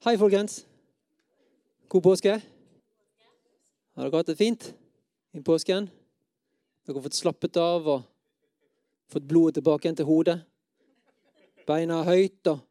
[0.00, 0.62] Hei, folkens.
[1.92, 2.38] God påske.
[3.92, 4.70] Har dere hatt det fint
[5.36, 5.90] i påsken?
[6.86, 8.06] Dere har fått slappet av og
[9.12, 10.38] fått blodet tilbake igjen til hodet?
[11.68, 12.64] Beina høyt og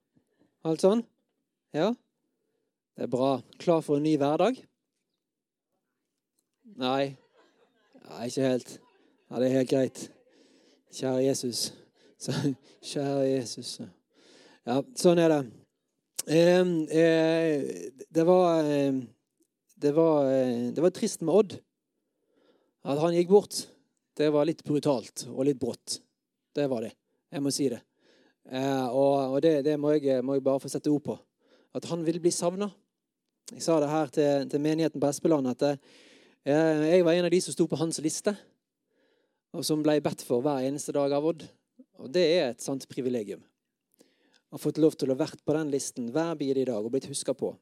[0.65, 1.05] alt sånn?
[1.77, 1.91] Ja?
[2.97, 3.29] Det er bra.
[3.61, 4.57] Klar for en ny hverdag?
[6.81, 7.13] Nei.
[8.09, 8.75] Nei, ikke helt.
[9.29, 10.05] Ja, det er helt greit.
[10.97, 11.63] Kjære Jesus.
[12.89, 13.77] Kjære Jesus.
[14.65, 15.43] Ja, sånn er det.
[16.27, 16.59] Eh,
[16.99, 17.61] eh,
[18.09, 18.93] det var eh,
[19.75, 20.25] det var,
[20.71, 21.53] det var trist med Odd.
[22.83, 23.55] At han gikk bort,
[24.19, 26.01] det var litt brutalt og litt brått.
[26.55, 26.91] Det var det.
[27.31, 27.79] Jeg må si det.
[28.51, 31.15] og, og det, det må, jeg, må, jeg, bare få sette ord på.
[31.71, 32.67] At han vil bli savna.
[33.53, 35.63] Jeg sa det her til, til menigheten på Espeland at
[36.43, 38.33] jeg var en av de som sto på hans liste,
[39.55, 41.47] og som ble bedt for hver eneste dag av Odd.
[42.03, 43.45] Og det er et sant privilegium
[44.51, 47.35] har fått lov til å vært på den listen hver bidige dag og blitt huska
[47.37, 47.53] på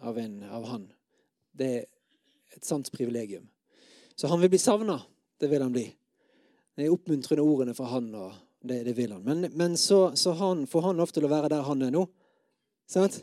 [0.00, 0.86] av, en, av han.
[1.52, 1.84] Det er
[2.56, 3.46] et sant privilegium.
[4.16, 5.00] Så han vil bli savna.
[5.40, 5.86] Det vil han bli.
[6.74, 9.22] Det er oppmuntrende ordene fra han, og det, det vil han.
[9.26, 12.04] Men, men så, så han, får han lov til å være der han er nå.
[12.90, 13.20] Sant?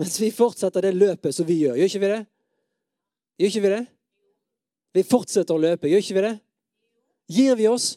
[0.00, 1.78] Mens vi fortsetter det løpet som vi gjør.
[1.78, 2.22] Gjør ikke vi det?
[3.38, 3.82] Gjør ikke vi det?
[4.94, 5.90] Vi fortsetter å løpe.
[5.90, 6.34] Gjør ikke vi det?
[7.34, 7.94] Gir vi oss?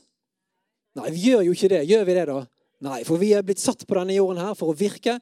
[0.98, 1.81] Nei, vi gjør jo ikke det.
[1.90, 2.38] Gjør vi det, da?
[2.86, 5.17] Nei, for vi er blitt satt på denne jorden her for å virke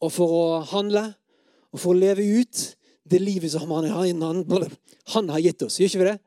[0.00, 1.08] og for å handle
[1.70, 2.62] og for å leve ut
[3.10, 5.80] det livet som han, han, har gitt oss.
[5.80, 6.18] Gjør ikke vi det?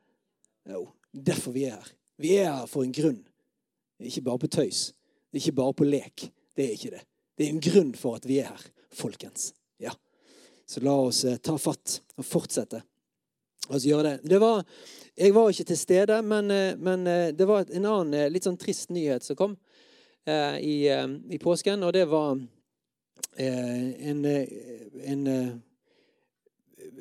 [0.74, 1.90] Jo, derfor vi er her.
[2.20, 3.20] Vi er her for en grunn.
[4.04, 4.86] Ikke bare på tøys.
[5.34, 6.26] Ikke bare på lek.
[6.54, 7.04] Det er ikke det.
[7.34, 9.52] Det er en grunn for at vi er her, folkens.
[9.82, 9.94] Ja.
[10.68, 12.82] Så la oss eh, ta fatt og fortsette.
[13.72, 14.28] Oss gjøre det.
[14.28, 14.60] det var,
[15.16, 18.60] jeg var ikke til stede, men, eh, men eh, det var en annen litt sånn
[18.60, 19.56] trist nyhet som kom.
[20.26, 22.38] Eh, i, eh, i, påsken, og det var
[23.36, 24.24] eh, en,
[25.04, 25.26] en,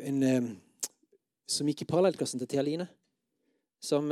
[0.04, 0.26] en
[1.48, 2.88] som gikk i parallellklassen til Thea Line.
[3.84, 4.12] Som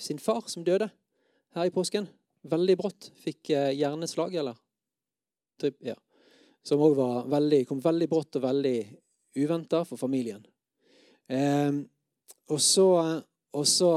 [0.00, 0.86] sin far som døde
[1.52, 2.06] her i påsken.
[2.48, 3.10] Veldig brått.
[3.20, 4.56] Fikk hjerneslag, eller?
[5.84, 5.98] Ja.
[6.64, 6.96] Som òg
[7.68, 8.78] kom veldig brått og veldig
[9.36, 10.40] uventa for familien.
[11.28, 11.76] Eh,
[12.48, 12.88] og, så,
[13.52, 13.90] og så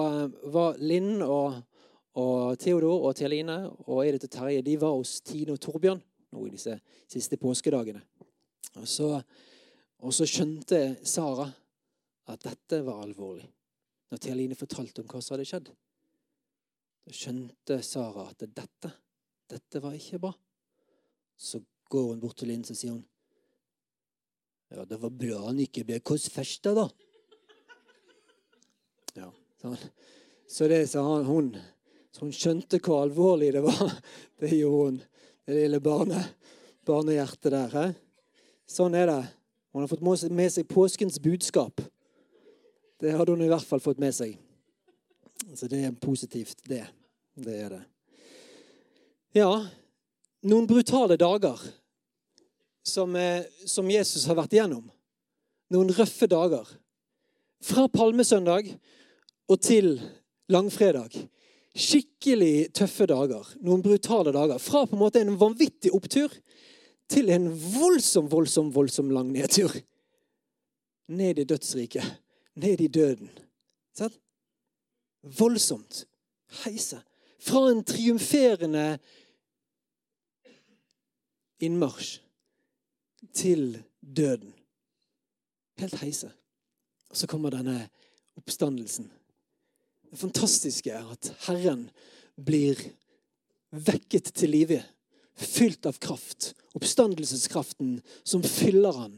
[0.51, 1.61] var Linn og
[2.19, 3.57] og Theodor og Theline
[3.87, 6.01] og Edith og Terje de var hos Tine og Torbjørn
[6.33, 6.75] nå i disse
[7.09, 8.01] siste påskedagene.
[8.81, 9.09] Og så,
[10.01, 11.47] og så skjønte Sara
[12.29, 13.45] at dette var alvorlig.
[14.13, 15.71] Når Theline fortalte om hva som hadde skjedd,
[17.03, 18.91] da skjønte Sara at dette,
[19.49, 20.33] dette var ikke bra.
[21.37, 23.03] Så går hun bort til Linn og sier hun,
[24.73, 26.87] ja, det var bra han ikke ble korsfesta, da.
[29.13, 29.29] Ja.
[30.49, 31.51] Så det sa hun.
[32.13, 33.89] Så hun skjønte hvor alvorlig det var.
[34.39, 35.01] Det gjorde hun.
[35.43, 36.19] Det lille barne,
[36.87, 37.73] barnehjertet der.
[37.73, 37.87] He?
[38.69, 39.21] Sånn er det.
[39.73, 41.81] Hun har fått med seg påskens budskap.
[43.01, 44.37] Det hadde hun i hvert fall fått med seg.
[45.57, 46.85] Så det er positivt, det.
[47.35, 47.81] Det er det.
[49.35, 49.49] Ja,
[50.45, 51.59] noen brutale dager
[52.85, 54.85] som, eh, som Jesus har vært igjennom.
[55.73, 56.67] Noen røffe dager.
[57.63, 58.69] Fra palmesøndag
[59.49, 59.97] og til
[60.51, 61.15] langfredag
[61.73, 63.47] skikkelig tøffe dager.
[63.65, 64.61] Noen brutale dager.
[64.61, 66.33] Fra på en måte en vanvittig opptur
[67.11, 69.73] til en voldsom, voldsom, voldsom lang nedtur.
[71.13, 72.05] Ned i dødsriket.
[72.61, 73.31] Ned i døden.
[73.97, 74.13] Sånn?
[75.39, 76.03] Voldsomt.
[76.63, 77.01] Heise.
[77.43, 78.85] Fra en triumferende
[81.63, 82.19] innmarsj
[83.35, 84.53] til døden.
[85.81, 86.29] Helt heise.
[87.09, 87.87] Og så kommer denne
[88.37, 89.09] oppstandelsen.
[90.13, 91.87] Det fantastiske er at Herren
[92.37, 92.77] blir
[93.73, 94.77] vekket til live,
[95.33, 96.51] fylt av kraft.
[96.77, 99.15] Oppstandelseskraften som fyller han,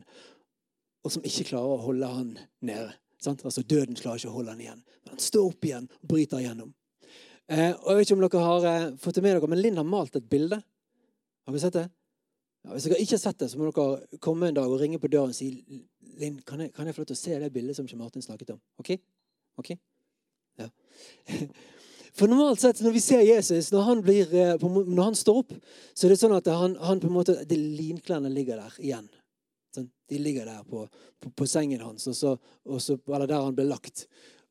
[1.03, 2.29] og som ikke klarer å holde han
[2.63, 2.93] nede.
[3.19, 3.43] Sant?
[3.43, 4.79] Altså Døden klarer ikke å holde han igjen.
[5.03, 6.69] Men han står opp igjen og bryter igjennom.
[7.51, 9.81] Eh, og jeg vet ikke om dere har eh, fått det med dere, men Linn
[9.81, 10.61] har malt et bilde.
[11.43, 11.83] Har dere sett det?
[12.63, 15.01] Ja, hvis dere ikke har sett det, så må dere komme en dag og ringe
[15.03, 15.51] på døren og si
[16.15, 18.63] Linn, kan kan jeg få lov til å se det bildet som Martin snakket om?
[18.79, 18.95] Ok?
[19.59, 19.75] Ok?
[20.61, 20.69] Ja.
[22.15, 25.51] For normalt sett når vi ser Jesus, når han, blir, eh, når han står opp,
[25.91, 29.09] så er det sånn at han, han på en måte, de linklærne ligger der igjen.
[29.75, 30.85] Sånn, de ligger der på,
[31.19, 32.31] på, på sengen hans, og så,
[32.71, 34.05] og så, eller der han ble lagt.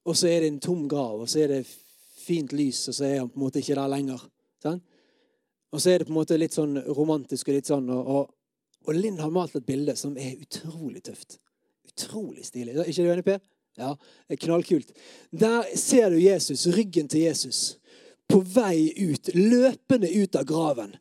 [0.05, 1.63] Og så er det en tom grav, og så er det
[2.25, 4.29] fint lys, og så er han på en måte ikke der lenger.
[4.65, 4.85] Sånn?
[5.75, 8.35] Og så er det på en måte litt sånn romantisk og litt sånn Og, og,
[8.85, 11.41] og Linn har malt et bilde som er utrolig tøft.
[11.89, 12.77] Utrolig stilig.
[12.85, 13.41] Ikke det Per?
[13.77, 13.97] Ja,
[14.39, 14.93] knallkult.
[15.31, 17.77] Der ser du Jesus, ryggen til Jesus,
[18.31, 20.97] på vei ut, løpende ut av graven.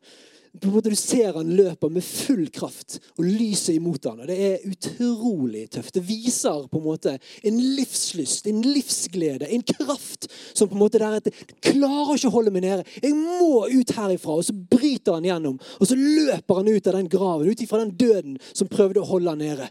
[0.60, 4.20] på en måte Du ser han løper med full kraft, og lyset imot han.
[4.20, 5.94] og Det er utrolig tøft.
[5.94, 10.98] Det viser på en måte en livslyst, en livsglede, en kraft som på en måte
[10.98, 12.84] der at jeg klarer ikke å holde meg nede.
[13.02, 14.38] Jeg må ut herifra.
[14.38, 17.82] Og så bryter han gjennom, og så løper han ut av den graven, ut ifra
[17.82, 19.70] den døden som prøvde å holde han nede.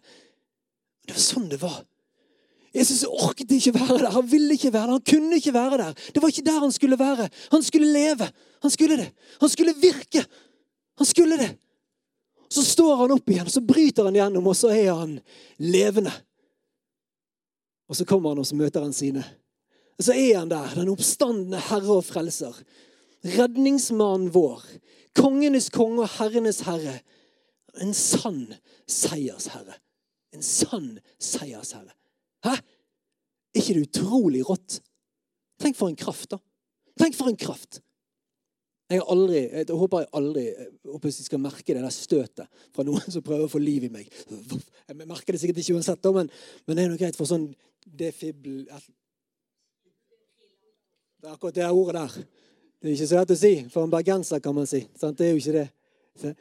[1.08, 1.84] Det var sånn det var.
[2.74, 4.10] Jesus orket ikke være der.
[4.16, 4.98] Han ville ikke være der.
[4.98, 5.94] Han kunne ikke være der.
[5.94, 7.30] Det var ikke der han skulle være.
[7.52, 8.30] Han skulle leve.
[8.62, 9.12] Han skulle det.
[9.42, 10.26] Han skulle virke.
[10.98, 11.52] Han skulle det.
[12.54, 15.16] Så står han opp igjen, så bryter han gjennom, og så er han
[15.58, 16.12] levende.
[17.90, 19.24] Og så kommer han, og så møter han sine.
[19.98, 22.54] Og så er han der, den oppstandende herre og frelser.
[23.26, 24.62] Redningsmannen vår.
[25.18, 27.00] Kongenes konge og herrenes herre.
[27.82, 28.46] En sann
[28.90, 29.80] seiersherre.
[30.34, 31.94] En sann seiersherre.
[32.44, 32.58] Hæ?
[33.54, 34.80] ikke det utrolig rått?
[35.62, 36.40] Tenk for en kraft, da.
[37.00, 37.82] Tenk for en kraft.
[38.92, 40.44] Jeg, aldri, jeg håper jeg aldri
[40.92, 43.92] håper jeg skal merke det der støtet fra noen som prøver å få liv i
[43.94, 44.10] meg.
[44.30, 46.30] Jeg merker det sikkert ikke uansett, men,
[46.68, 47.48] men det er noe greit for sånn
[47.86, 48.66] defibl...
[51.24, 52.28] Det er akkurat det ordet der.
[52.84, 54.82] Det er ikke så lett å si for en bergenser, kan man si.
[54.92, 56.34] Det er jo ikke det.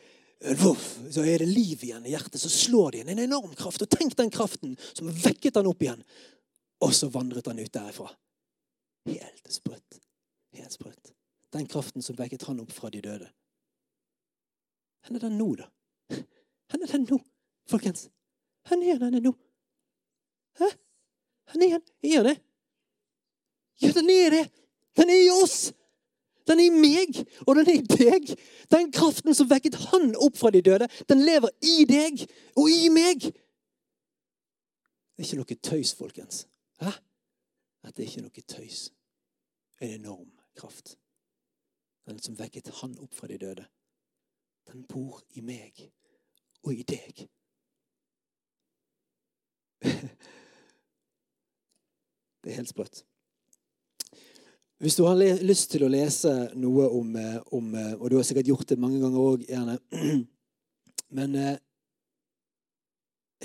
[0.43, 2.41] Så er det liv igjen i hjertet.
[2.41, 3.83] Så slår det igjen en enorm kraft.
[3.85, 6.03] Og tenk den kraften som vekket han opp igjen.
[6.83, 8.09] Og så vandret han ut derifra.
[9.07, 10.01] Helt sprøtt.
[10.59, 11.13] Helt sprøtt.
[11.53, 13.29] Den kraften som vekket han opp fra de døde.
[15.03, 15.69] Hvor er den nå, da?
[16.11, 17.19] Hvor er den nå,
[17.71, 18.07] folkens?
[18.67, 19.35] Hvor er den nå?
[20.59, 20.71] Hæ?
[21.51, 21.87] Hvor er den?
[22.03, 22.37] Er det?
[23.83, 24.43] Ja, den er det!
[24.97, 25.73] Den er i oss!
[26.49, 28.33] Den er i meg, og den er i deg.
[28.73, 32.25] Den kraften som vekket han opp fra de døde, den lever i deg
[32.57, 33.29] og i meg.
[35.13, 36.47] Det er ikke noe tøys, folkens.
[36.83, 36.91] Hæ?
[37.83, 38.81] At det er ikke noe tøys.
[39.83, 40.97] En enorm kraft.
[42.07, 43.67] Den som vekket han opp fra de døde.
[44.71, 45.91] Den bor i meg
[46.63, 47.29] og i deg.
[52.43, 53.05] Det er helt sprøtt.
[54.83, 55.15] Hvis du har
[55.47, 58.81] lyst til å lese noe om, eh, om eh, Og du har sikkert gjort det
[58.83, 59.77] mange ganger òg, gjerne.
[61.19, 61.61] Men eh,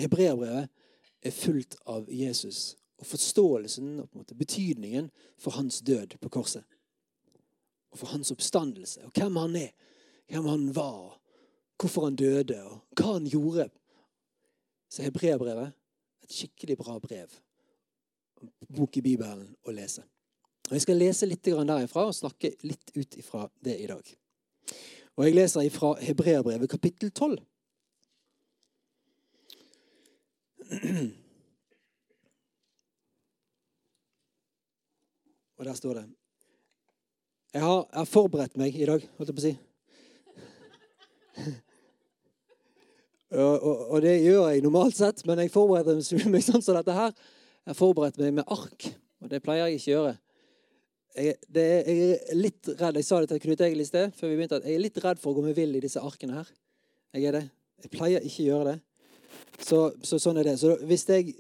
[0.02, 0.72] hebreerbrevet
[1.22, 6.66] er fullt av Jesus og forståelsen og måte, betydningen for hans død på korset.
[7.94, 9.72] Og for hans oppstandelse, og hvem han er,
[10.34, 11.20] hvem han var,
[11.78, 13.70] hvorfor han døde, og hva han gjorde.
[14.90, 15.70] Så hebreerbrevet
[16.26, 17.30] et skikkelig bra brev.
[18.74, 20.02] Bok i Bibelen å lese.
[20.68, 24.10] Og Jeg skal lese litt derifra og snakke litt ut ifra det i dag.
[25.16, 27.38] Og Jeg leser fra Hebreabrevet kapittel 12.
[35.58, 36.06] Og der står det
[37.54, 39.56] Jeg har, jeg har forberedt meg i dag, holdt jeg på å si.
[43.32, 46.94] og, og, og, det gjør jeg normalt sett, men jeg forbereder meg sånn som dette
[46.94, 47.16] her.
[47.64, 48.92] Jeg forberedt meg med ark,
[49.24, 50.16] og det pleier jeg ikke å gjøre
[51.18, 53.00] jeg, er, jeg, er litt redd.
[53.00, 55.00] Jeg sa det til Knut Egil i sted, før vi begynte, at jeg er litt
[55.04, 56.52] redd for å gå meg vill i disse arkene her.
[57.18, 57.44] Jeg er det.
[57.84, 58.78] Jeg pleier ikke å gjøre det.
[59.64, 60.56] Så, så sånn er det.
[60.62, 61.34] Så hvis jeg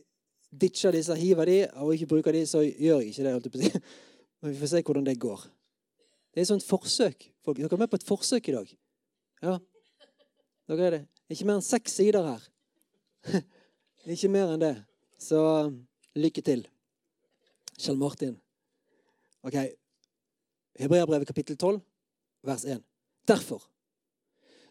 [0.49, 3.83] ditcher disse, hiver de, og ikke bruker de, så gjør jeg ikke det.
[4.41, 5.45] Men vi får se hvordan det går.
[6.33, 7.29] Det er et sånt forsøk.
[7.45, 8.73] Folk, dere er med på et forsøk i dag.
[9.43, 9.57] Ja.
[10.69, 11.03] Dere er det.
[11.33, 12.49] Ikke mer enn seks sider her.
[14.13, 14.75] ikke mer enn det.
[15.21, 15.39] Så
[16.17, 16.67] lykke til.
[17.77, 18.37] Kjell Martin.
[19.47, 19.55] Ok,
[20.79, 21.79] Hebreabrevet kapittel 12,
[22.43, 22.81] vers 1.
[23.27, 23.63] Derfor,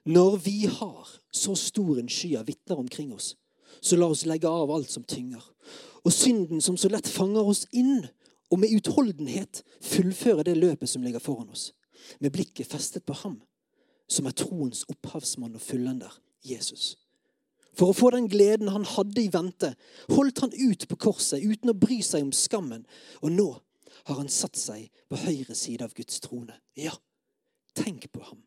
[0.04, 3.36] når vi har så stor en sky av vitner omkring oss,
[3.80, 5.40] så la oss legge av alt som tynger,
[6.04, 8.04] og synden som så lett fanger oss inn,
[8.52, 11.70] og med utholdenhet fullføre det løpet som ligger foran oss,
[12.20, 13.40] med blikket festet på ham,
[14.12, 16.98] som er troens opphavsmann og fullender, Jesus.
[17.72, 19.72] For å få den gleden han hadde i vente,
[20.12, 22.84] holdt han ut på korset uten å bry seg om skammen,
[23.24, 23.54] og nå
[24.06, 26.54] har han satt seg på høyre side av Guds trone.
[26.78, 26.94] Ja,
[27.76, 28.42] tenk på ham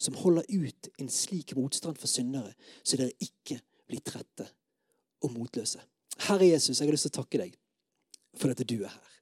[0.00, 3.58] som holder ut en slik motstand for syndere, så dere ikke
[3.90, 4.46] blir trette
[5.20, 5.82] og motløse.
[6.24, 7.58] Herre Jesus, jeg har lyst til å takke deg
[8.40, 9.18] for at du er her.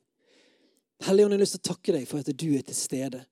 [1.08, 3.24] Helligånd, jeg har lyst til å takke deg for at du er til stede.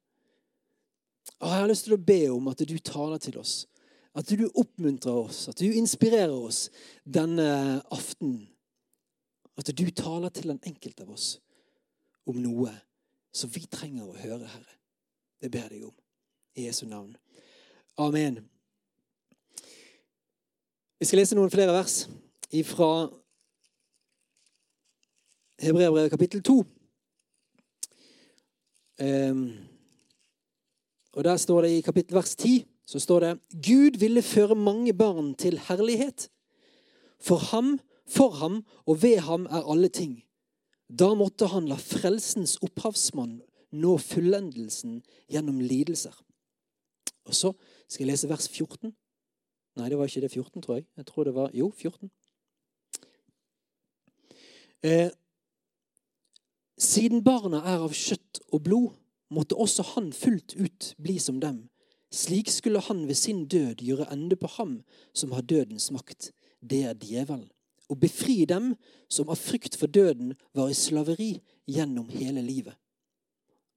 [1.38, 3.54] Og jeg har lyst til å be om at du taler til oss.
[4.16, 6.66] At du oppmuntrer oss, at du inspirerer oss
[7.04, 8.46] denne aftenen.
[9.58, 11.36] At du taler til den enkelte av oss
[12.26, 12.72] om noe
[13.34, 14.76] som vi trenger å høre, Herre.
[15.40, 15.94] Det ber jeg om.
[16.56, 17.16] I Jesu navn.
[18.00, 18.40] Amen.
[20.96, 22.06] Vi skal lese noen flere vers
[22.64, 22.90] fra
[25.60, 26.56] Hebreabrevet kapittel 2.
[28.96, 29.42] Um,
[31.12, 34.94] og Der står det i kapittel vers 10 så står det Gud ville føre mange
[34.94, 36.28] barn til herlighet.
[37.20, 40.22] For ham, for ham og ved ham er alle ting.
[40.88, 43.40] Da måtte han la frelsens opphavsmann
[43.76, 45.00] nå fullendelsen
[45.32, 46.14] gjennom lidelser.
[47.26, 47.52] Og så
[47.88, 48.92] skal jeg lese vers 14.
[49.76, 50.86] Nei, det var ikke det 14, tror jeg.
[50.96, 52.10] Jeg tror det var Jo, 14.
[54.86, 55.10] Eh,
[56.78, 58.90] siden barna er av kjøtt og blod,
[59.32, 61.64] måtte også han fullt ut bli som dem.
[62.14, 64.78] Slik skulle han ved sin død gjøre ende på ham
[65.12, 66.30] som har dødens makt.
[66.62, 67.50] Det er djevelen.
[67.88, 68.74] Og befri dem
[69.08, 71.36] som av frykt for døden var i slaveri
[71.70, 72.74] gjennom hele livet.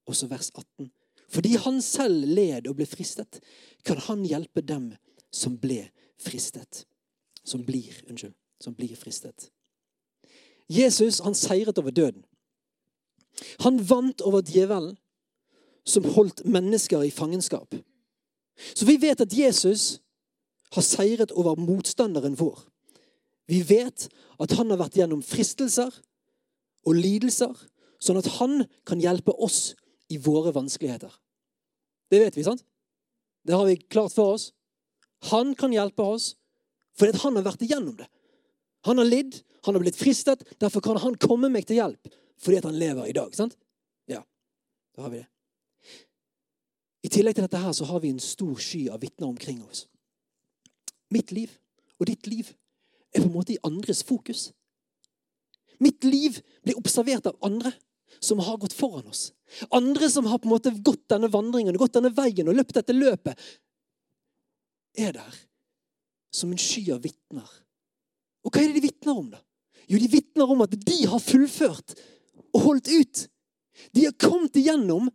[0.09, 0.89] Også vers 18.
[1.29, 3.39] Fordi han selv led og ble fristet,
[3.85, 4.91] kan han hjelpe dem
[5.31, 5.83] som ble
[6.17, 6.85] fristet.
[7.45, 9.51] Som blir, unnskyld, som blir fristet.
[10.69, 12.25] Jesus han seiret over døden.
[13.59, 14.97] Han vant over djevelen,
[15.85, 17.75] som holdt mennesker i fangenskap.
[18.75, 20.01] Så vi vet at Jesus
[20.75, 22.59] har seiret over motstanderen vår.
[23.49, 24.07] Vi vet
[24.39, 25.93] at han har vært gjennom fristelser
[26.87, 27.53] og lidelser,
[27.99, 29.73] sånn at han kan hjelpe oss
[30.09, 31.11] i våre vanskeligheter.
[32.09, 32.63] Det vet vi, sant?
[33.45, 34.51] Det har vi klart for oss.
[35.33, 36.33] Han kan hjelpe oss
[36.99, 38.07] fordi han har vært igjennom det.
[38.87, 40.41] Han har lidd, han har blitt fristet.
[40.59, 43.33] Derfor kan han komme meg til hjelp fordi han lever i dag.
[43.35, 43.57] sant?
[44.07, 44.21] Ja,
[44.95, 45.27] da har vi det.
[47.03, 49.85] I tillegg til dette her så har vi en stor sky av vitner omkring oss.
[51.11, 51.51] Mitt liv
[51.99, 52.51] og ditt liv
[53.13, 54.49] er på en måte i andres fokus.
[55.79, 57.71] Mitt liv blir observert av andre
[58.19, 59.29] som har gått foran oss.
[59.71, 62.95] Andre som har på en måte gått denne vandringen, gått denne veien og løpt dette
[62.95, 63.39] løpet,
[64.97, 65.37] er der
[66.33, 67.47] som en sky av vitner.
[68.45, 69.41] Og hva er det de vitner om, da?
[69.89, 71.95] Jo, de vitner om at de har fullført
[72.53, 73.23] og holdt ut.
[73.95, 75.09] De har kommet igjennom.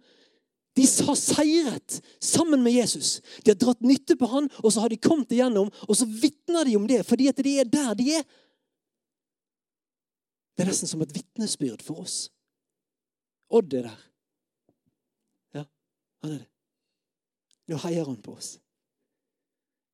[0.75, 3.21] De har seiret sammen med Jesus.
[3.45, 6.67] De har dratt nytte på han, og så har de kommet igjennom, og så vitner
[6.67, 8.25] de om det fordi at de er der de er.
[10.55, 12.17] Det er nesten som et vitnesbyrd for oss.
[13.55, 14.03] Odd er der.
[15.55, 15.65] Ja,
[16.23, 16.51] han er det.
[17.71, 18.57] Nå heier han på oss.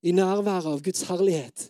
[0.01, 1.69] I nærværet av Guds herlighet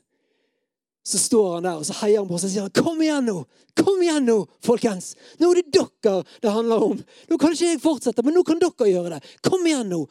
[1.11, 3.45] så står han der og så heier han på oss og sier 'Kom igjen nå!
[3.77, 5.15] Kom igjen nå, folkens!
[5.39, 7.03] Nå er det dere det handler om.
[7.29, 9.21] Nå kan ikke jeg fortsette, men nå kan dere gjøre det.
[9.43, 10.07] Kom igjen nå!'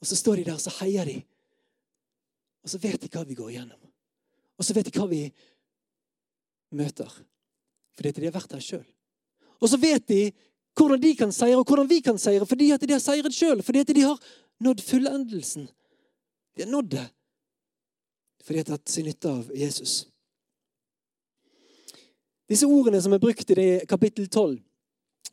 [0.00, 1.18] Og så står de der og så heier de.
[2.64, 3.80] Og så vet de hva vi går igjennom.
[4.58, 5.32] Og så vet de hva vi
[6.72, 7.10] møter.
[7.96, 8.86] Fordi at de har vært der sjøl.
[9.60, 10.32] Og så vet de
[10.76, 13.62] hvordan de kan seire, og hvordan vi kan seire, fordi at de har seiret sjøl.
[13.62, 14.18] Fordi at de har
[14.60, 15.68] nådd fullendelsen.
[16.56, 17.08] De har nådd det
[18.40, 20.06] fordi de har tatt sin nytte av Jesus.
[22.50, 24.56] Disse ordene som er brukt i det kapittel 12,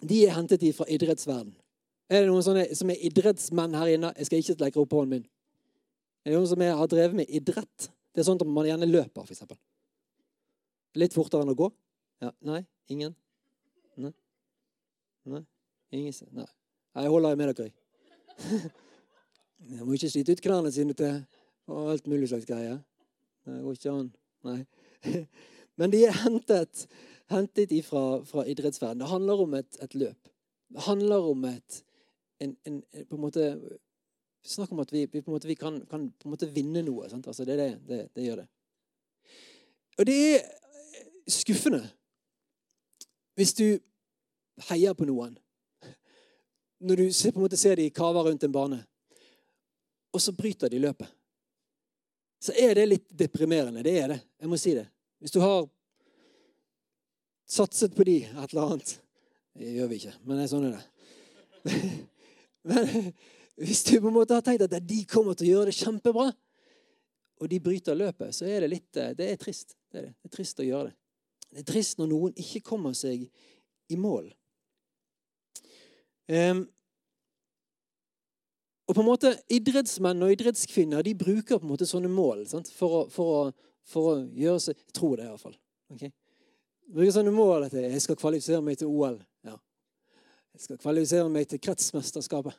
[0.06, 1.56] de er hentet fra idrettsverden.
[2.08, 4.14] Er det noen sånne, som er idrettsmenn her inne?
[4.16, 5.26] Jeg skal ikke legge opp hånden min.
[6.24, 7.90] Er det noen som er, har drevet med idrett?
[8.14, 9.58] Det er sånn at man gjerne løper, f.eks.
[10.98, 11.72] Litt fortere enn å gå?
[12.24, 12.32] Ja.
[12.48, 12.62] Nei?
[12.94, 13.18] Ingen?
[14.02, 14.14] Nei?
[15.34, 15.44] Nei?
[15.98, 16.48] Ingen Nei.
[16.98, 17.74] Jeg holder med dere.
[19.74, 21.22] Jeg må ikke slite ut knærne sine til
[21.74, 22.78] alt mulig slags greier.
[23.48, 24.10] Det går ikke an.
[24.46, 24.60] Nei.
[25.78, 26.86] Men de er hentet,
[27.32, 29.04] hentet ifra, fra idrettsverdenen.
[29.04, 30.32] Det handler om et, et, løp.
[30.74, 31.84] Det handler om et
[32.40, 33.52] en, en, på en måte
[34.48, 37.10] Snakk om at vi, vi, måte, vi kan, kan, på en måte vinne noe.
[37.10, 38.46] Altså, det, det, det, det gjør det.
[39.98, 40.46] Og det er
[41.28, 41.82] skuffende
[43.36, 43.66] hvis du
[44.70, 45.36] heier på noen.
[46.80, 48.80] Når du på en måte ser de kaver rundt en bane,
[50.14, 51.10] og så bryter de løpet.
[52.42, 53.84] Så er det litt deprimerende.
[53.84, 54.20] Det er det.
[54.40, 54.88] Jeg må si det.
[55.20, 55.66] Hvis du har
[57.48, 58.98] satset på de et eller annet
[59.58, 60.84] Det gjør vi ikke, men sånn er det.
[62.68, 62.90] Men
[63.58, 66.28] hvis du på en måte har tenkt at de kommer til å gjøre det kjempebra,
[67.42, 69.74] og de bryter løpet, så er det litt Det er trist.
[69.90, 70.14] Det er, det.
[70.22, 70.96] Det er trist å gjøre det.
[71.48, 73.24] Det er trist når noen ikke kommer seg
[73.88, 74.28] i mål.
[76.28, 76.66] Um,
[78.88, 82.44] og på en måte Idrettsmenn og idrettskvinner de bruker på en måte sånne mål
[82.76, 85.58] for å, for, å, for, å, gjøre seg Jeg tror det, iallfall.
[85.96, 86.14] Okay?
[86.88, 89.20] Bruker sånne mål at jeg skal kvalifisere meg til OL.
[89.48, 89.58] Ja.
[90.56, 92.56] Jeg skal kvalifisere meg til kretsmesterskapet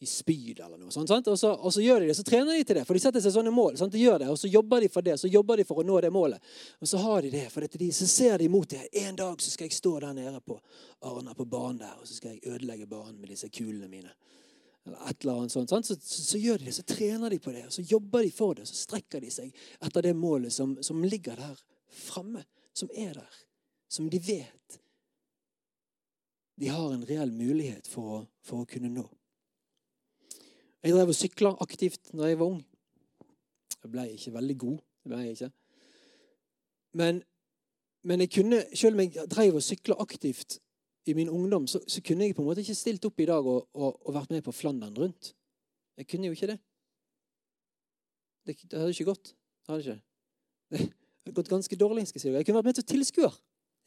[0.00, 1.28] i spyd eller noe sånt.
[1.28, 3.20] Og så, og så, gjør de det, så trener de til det, for de setter
[3.20, 3.76] seg sånne mål.
[3.76, 3.92] Sant?
[3.92, 5.98] De gjør det, Og så jobber de for det, så jobber de for å nå
[6.00, 6.40] det målet.
[6.80, 8.86] Og så har de det, for de, så ser de mot det.
[9.02, 10.56] En dag så skal jeg stå der nede på
[11.04, 14.14] Arna på banen der, og så skal jeg ødelegge banen med disse kulene mine.
[14.86, 15.70] Eller et eller annet sånt.
[15.70, 18.56] Så, så, så, gjør de det, så trener de på det, så jobber de for
[18.58, 21.58] det, så strekker de seg etter det målet som, som ligger der
[21.90, 23.40] framme, som er der,
[23.90, 24.80] som de vet
[26.60, 29.06] de har en reell mulighet for å, for å kunne nå.
[30.84, 32.58] Jeg drev og sykla aktivt når jeg var ung.
[33.80, 34.82] Jeg ble ikke veldig god.
[35.00, 35.48] det ble jeg ikke.
[37.00, 37.22] Men,
[38.04, 40.58] men jeg kunne, selv om jeg drev og sykla aktivt
[41.10, 43.46] i min ungdom, så, så, kunne jeg på en måte ikke stilt opp i dag
[43.46, 45.32] og, og, og vært med på Flandern rundt.
[45.98, 46.56] Jeg kunne jo ikke det.
[48.46, 49.34] Det, det hadde ikke gått.
[49.34, 50.00] Det hadde ikke.
[51.20, 52.06] Det hadde gått ganske dårlig.
[52.08, 52.30] skal jeg si.
[52.32, 53.34] Jeg kunne vært med til tilskuer.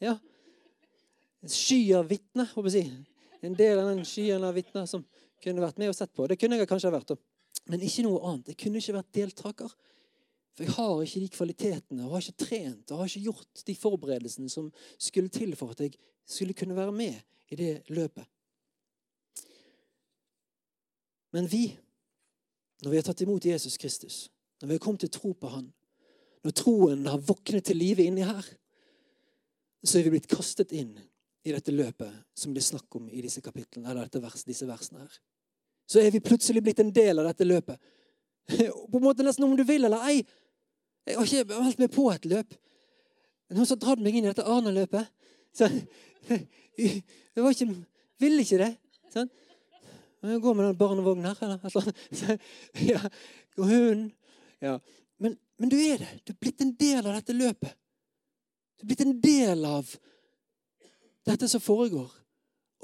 [0.04, 0.12] Ja.
[1.42, 2.92] En sky av vitner, håper jeg.
[3.44, 5.02] En del av den skyen av vitner som
[5.42, 6.28] kunne vært med og sett på.
[6.30, 7.10] Det kunne jeg kanskje vært.
[7.66, 8.52] Men ikke noe annet.
[8.52, 9.74] Jeg kunne ikke vært deltaker.
[10.54, 13.74] For jeg har ikke de kvalitetene, og har ikke trent og har ikke gjort de
[13.74, 14.68] forberedelsene som
[15.02, 17.20] skulle til for at jeg skulle kunne være med
[17.52, 18.24] i det løpet.
[21.34, 21.66] Men vi,
[22.82, 24.18] når vi har tatt imot Jesus Kristus,
[24.62, 25.72] når vi har kommet til tro på Han,
[26.44, 28.46] når troen har våknet til live inni her,
[29.84, 30.94] så er vi blitt kastet inn
[31.44, 35.02] i dette løpet som det er snakk om i disse kapitlene, eller vers, disse versene
[35.02, 35.18] her.
[35.88, 37.80] Så er vi plutselig blitt en del av dette løpet.
[38.90, 40.22] På en måte nesten om du vil eller ei.
[41.04, 42.54] Jeg har ikke vært med på et løp.
[43.52, 45.10] Noen som har dratt meg inn i dette Arne-løpet.
[46.78, 47.68] Jeg var ikke,
[48.22, 48.72] ville ikke det.
[49.14, 49.30] Sånn.
[50.24, 51.60] Jeg går med den barnevognen her.
[51.68, 52.40] Eller,
[52.92, 53.00] ja,
[53.58, 54.08] og hunden.
[54.64, 54.78] Ja.
[55.20, 56.10] Men, men, du er det.
[56.24, 57.76] Du er blitt en del av dette løpet.
[58.78, 59.90] Du er blitt en del av
[61.28, 62.08] dette som foregår.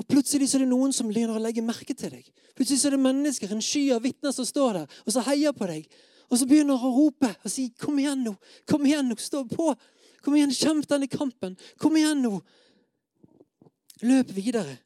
[0.01, 2.29] Og plutselig så er det noen som begynner å legge merke til deg.
[2.57, 5.57] Plutselig så er det mennesker, en sky av vitner som står der og så heier
[5.57, 5.89] på deg.
[6.31, 8.37] Og så begynner å rope og si 'Kom igjen nå!
[8.69, 9.17] Kom igjen nå!
[9.19, 9.75] Stå på!
[10.23, 11.57] Kom igjen, Kjemp denne kampen!
[11.79, 12.41] Kom igjen nå!
[14.03, 14.79] Løp videre!'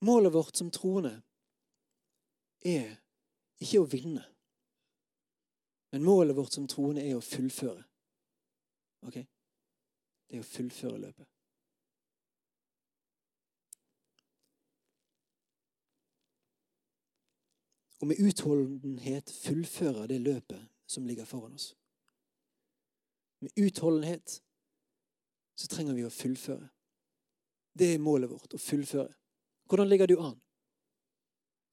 [0.00, 1.22] Målet vårt som troende
[2.60, 2.96] er
[3.58, 4.24] ikke å vinne.
[5.92, 7.84] Men målet vårt som troende er å fullføre.
[9.08, 9.14] Ok?
[10.28, 11.26] Det er å fullføre løpet.
[18.00, 21.76] og med utholdenhet fullføre det løpet som ligger foran oss.
[23.40, 24.42] Med utholdenhet
[25.56, 26.68] så trenger vi å fullføre.
[27.76, 29.12] Det er målet vårt å fullføre.
[29.68, 30.36] Hvordan ligger du an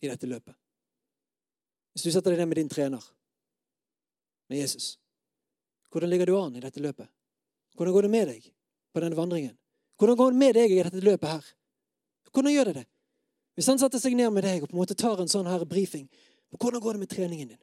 [0.03, 0.55] i dette løpet?
[1.93, 3.03] Hvis du setter deg ned med din trener,
[4.49, 4.95] med Jesus,
[5.91, 7.07] hvordan ligger du an i dette løpet?
[7.77, 8.47] Hvordan går det med deg
[8.93, 9.53] på denne vandringen?
[9.99, 11.51] Hvordan går det med deg i dette løpet her?
[12.33, 12.87] Hvordan gjør det det?
[13.53, 15.61] Hvis han setter seg ned med deg og på en måte tar en sånn her
[15.69, 16.07] brifing
[16.57, 17.61] Hvordan går det med treningen din?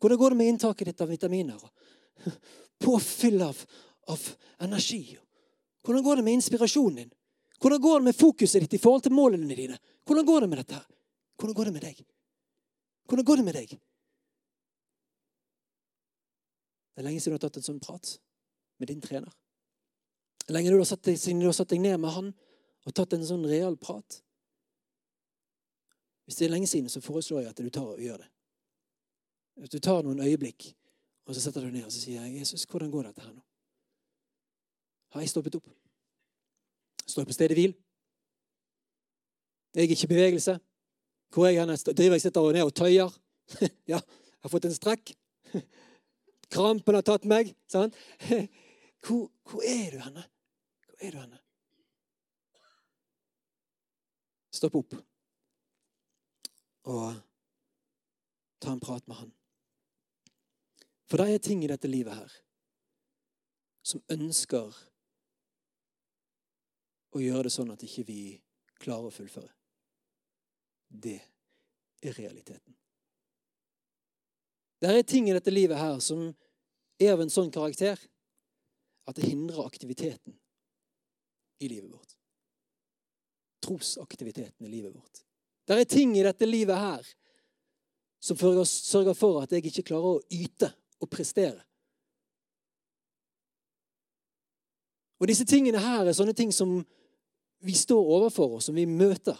[0.00, 1.60] Hvordan går det med inntaket ditt av vitaminer?
[2.84, 3.60] Påfyll av,
[4.08, 4.24] av
[4.64, 5.16] energi?
[5.88, 7.12] Hvordan går det med inspirasjonen din?
[7.60, 9.78] Hvordan går det med fokuset ditt i forhold til målene dine?
[10.04, 10.80] Hvordan går det med dette?
[11.40, 12.02] Hvordan går det med deg?
[13.08, 13.72] Hvordan går det med deg?
[16.92, 18.12] Det er lenge siden du har tatt en sånn prat
[18.76, 19.32] med din trener.
[20.52, 22.30] Lenge har satt deg, siden du har satt deg ned med han
[22.84, 24.20] og tatt en sånn real prat.
[26.28, 28.28] Hvis det er lenge siden, så foreslår jeg at du tar og gjør det.
[29.64, 30.68] Hvis du tar noen øyeblikk,
[31.24, 33.47] og så setter du ned og så sier jeg, 'Jesus, hvordan går dette her nå?'
[35.14, 35.68] Har jeg stoppet opp?
[37.06, 37.74] Står jeg på stedet hvil?
[39.74, 40.58] Jeg er ikke i bevegelse.
[41.32, 41.96] Hvor er jeg hen?
[41.96, 43.18] Driver jeg sitter og ned og tøyer?
[43.92, 45.12] ja, jeg har fått en strekk.
[46.54, 47.54] Krampen har tatt meg.
[47.70, 47.96] Sant?
[49.06, 50.24] Hvor, hvor er du henne?
[50.88, 51.38] Hvor er du henne?
[54.50, 54.96] Stopp opp
[56.88, 57.14] og
[58.58, 59.30] ta en prat med han.
[61.06, 62.34] For det er ting i dette livet her
[63.86, 64.74] som ønsker
[67.14, 68.20] å gjøre det sånn at ikke vi
[68.82, 69.50] klarer å fullføre.
[70.88, 71.18] Det
[72.02, 72.74] er realiteten.
[74.78, 76.28] Det er ting i dette livet her som
[76.98, 77.98] er av en sånn karakter
[79.08, 80.36] at det hindrer aktiviteten
[81.58, 82.14] i livet vårt.
[83.64, 85.24] Trosaktiviteten i livet vårt.
[85.66, 87.08] Det er ting i dette livet her
[88.22, 90.70] som sørger for at jeg ikke klarer å yte
[91.02, 91.60] og prestere.
[95.18, 96.78] Og disse tingene her er sånne ting som
[97.60, 99.36] vi står overfor, og som vi møter.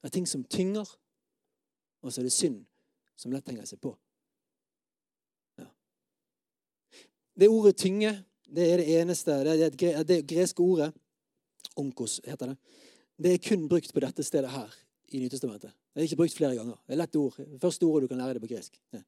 [0.00, 0.86] Det er ting som tynger,
[2.02, 2.62] og så er det synd
[3.16, 3.94] som lett henger seg på.
[5.58, 5.66] Ja.
[7.34, 10.92] Det ordet 'tynge' det er det eneste Det er det, det greske ordet.
[11.76, 12.56] Onkos heter det.
[13.18, 14.74] Det er kun brukt på dette stedet her
[15.08, 15.72] i Nytestamentet.
[15.94, 16.76] Det er ikke brukt flere ganger.
[16.86, 17.36] Det er lett ord.
[17.36, 18.80] Det første ordet du kan lære det på gresk.
[18.92, 19.02] Ja.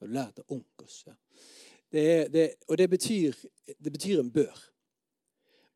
[0.00, 1.04] Du lært det onkos.
[1.06, 1.14] Ja.
[1.92, 3.32] Det det, og det betyr,
[3.84, 4.75] det betyr, en bør.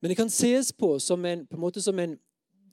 [0.01, 2.19] Men det kan ses på som en, på en måte som en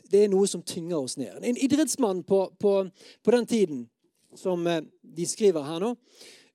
[0.08, 1.42] Det er noe som tynger oss ned.
[1.44, 2.90] En idrettsmann på, på,
[3.24, 3.90] på den tiden,
[4.36, 5.90] som eh, de skriver her nå,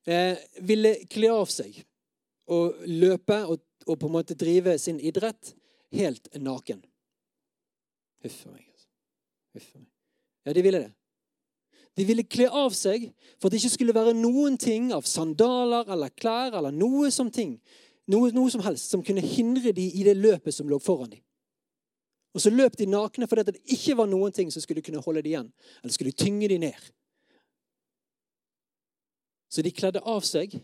[0.09, 1.75] eh, ville kle av seg
[2.49, 5.53] og løpe og, og, på en måte drive sin idrett
[5.93, 6.81] helt naken.
[8.23, 8.65] Huff a meg.
[9.53, 9.69] Huff
[10.43, 10.91] Ja, de ville det.
[11.93, 13.05] De ville kle av seg
[13.37, 17.29] for at det ikke skulle være noen ting av sandaler eller klær eller noe som
[17.31, 17.59] ting,
[18.11, 21.23] noe, noe som helst som kunne hindre dem i det løpet som lå foran dem.
[22.33, 25.21] Og så løp de nakne fordi det ikke var noen ting som skulle kunne holde
[25.21, 25.49] dem igjen,
[25.83, 26.91] eller skulle tynge dem ned.
[29.53, 30.55] Så de kledde av seg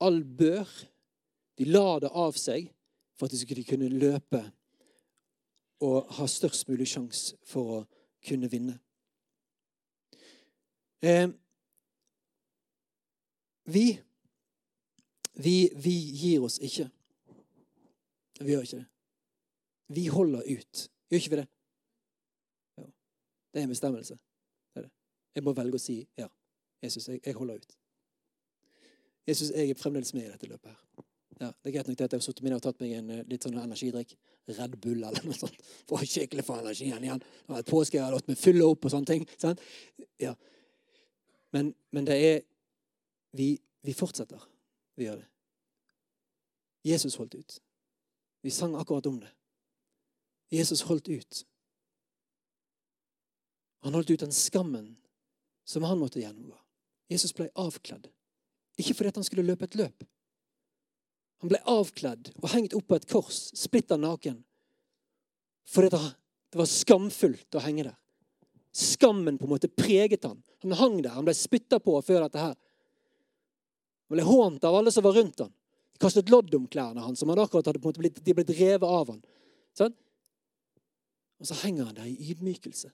[0.00, 0.68] all bør.
[1.60, 2.70] De la det av seg
[3.18, 4.40] for at de skulle kunne løpe
[5.84, 7.80] og ha størst mulig sjanse for å
[8.24, 8.78] kunne vinne.
[11.04, 11.28] Eh,
[13.68, 13.84] vi,
[15.44, 16.88] vi, vi gir oss ikke.
[18.40, 18.86] Vi gjør ikke det.
[19.90, 20.82] Vi holder ut.
[21.10, 21.46] Gjør ikke vi det?
[22.78, 22.86] Ja.
[23.52, 24.16] Det er en bestemmelse.
[24.74, 24.92] Det er det.
[25.34, 26.28] Jeg må velge å si ja.
[26.80, 27.76] Jesus, jeg, jeg holder ut.
[29.28, 30.70] Jesus, jeg er fremdeles med i dette løpet.
[30.70, 31.06] her.
[31.40, 33.10] Ja, det er greit nok det at jeg har sittet med og tatt meg en
[33.14, 34.12] eh, litt sånn energidrikk.
[34.50, 35.56] Red Bull eller noe sånt.
[35.88, 37.20] For å skikkelig få energien igjen.
[37.22, 39.24] Det var et påske jeg har latt meg fylle opp og sånne ting.
[39.40, 39.62] Sant?
[40.20, 40.34] Ja.
[41.56, 42.42] Men, men, det er
[43.36, 43.54] vi,
[43.86, 44.42] vi fortsetter.
[44.98, 45.29] Vi gjør det.
[46.82, 47.62] Jesus holdt ut.
[48.40, 49.30] Vi sang akkurat om det.
[50.48, 51.46] Jesus holdt ut.
[53.80, 54.96] Han holdt ut den skammen
[55.64, 56.56] som han måtte gjennomgå.
[57.08, 58.08] Jesus ble avkledd.
[58.80, 60.04] Ikke fordi han skulle løpe et løp.
[61.40, 64.42] Han ble avkledd og hengt opp på et kors, splitter naken.
[65.70, 67.96] Fordi det var skamfullt å henge der.
[68.76, 70.42] Skammen på en måte preget han.
[70.62, 72.58] Han hang der, han ble spytta på før dette her.
[74.08, 75.52] Han ble hånt av alle som var rundt han.
[76.00, 78.54] Kastet lodd om klærne hans, som han akkurat hadde på en måte blitt, de blitt
[78.56, 79.20] revet av han.
[79.76, 79.92] Sånn?
[81.40, 82.88] Og så henger han der i ydmykelse.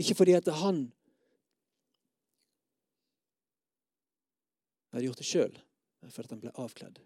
[0.00, 0.86] Ikke fordi at han
[4.90, 5.60] hadde gjort det sjøl,
[6.00, 7.02] men fordi han ble avkledd.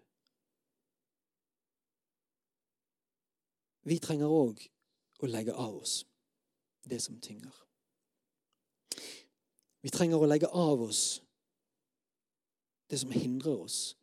[3.85, 4.63] Vi trenger òg
[5.21, 5.99] å legge av oss
[6.87, 7.53] det som tynger.
[9.85, 11.03] Vi trenger å legge av oss
[12.89, 13.93] det som hindrer oss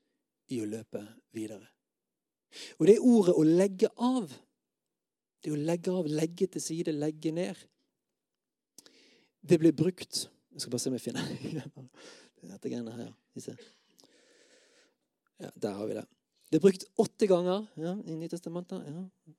[0.52, 1.02] i å løpe
[1.34, 1.66] videre.
[2.78, 4.32] Og det ordet 'å legge av'
[5.42, 7.58] Det å legge av, legge til side, legge ned.
[9.42, 11.22] Det blir brukt Jeg skal bare se om jeg finner
[12.52, 13.62] dette greiene her.
[15.40, 16.04] Ja, der har vi det.
[16.50, 18.84] Det er brukt åtte ganger ja, i Nytestamentet.
[18.84, 19.32] Ja.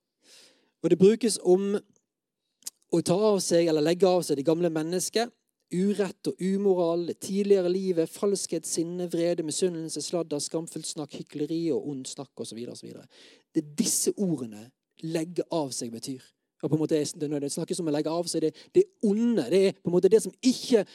[0.82, 5.30] Og det brukes om å ta av seg eller legge av seg det gamle mennesket.
[5.74, 11.88] Urett og umoral, det tidligere livet, falskhet, sinne, vrede, misunnelse, sladder, skamfullt snakk, hykleri og
[11.90, 12.60] ond snakk osv.
[12.62, 14.68] Det er disse ordene
[15.04, 16.22] legge av seg betyr.
[16.64, 19.50] Og på en måte, Når det snakkes om å legge av seg, det, det onde.
[19.50, 20.86] Det er på en måte det som ikke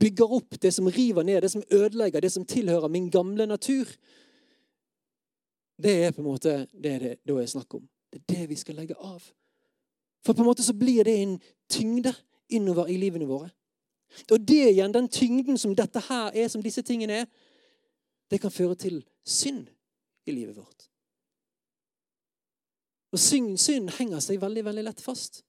[0.00, 3.84] bygger opp, det som river ned, det som ødelegger, det som tilhører min gamle natur.
[5.76, 7.84] Det er på en måte det det da er snakk om.
[8.12, 9.20] Det er det vi skal legge av.
[10.24, 12.14] For på en måte så blir det en tyngde
[12.48, 13.50] innover i livene våre.
[14.30, 17.28] Og det igjen, den tyngden som dette her er, som disse tingene er,
[18.30, 19.68] det kan føre til synd
[20.26, 20.86] i livet vårt.
[23.10, 25.42] Og synd henger seg veldig, veldig lett fast.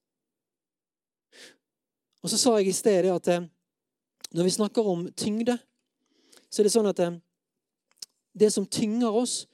[2.22, 3.46] Og så sa jeg i sted at eh,
[4.32, 5.58] når vi snakker om tyngde,
[6.50, 7.18] så er det sånn at eh,
[8.38, 9.46] det som tynger oss,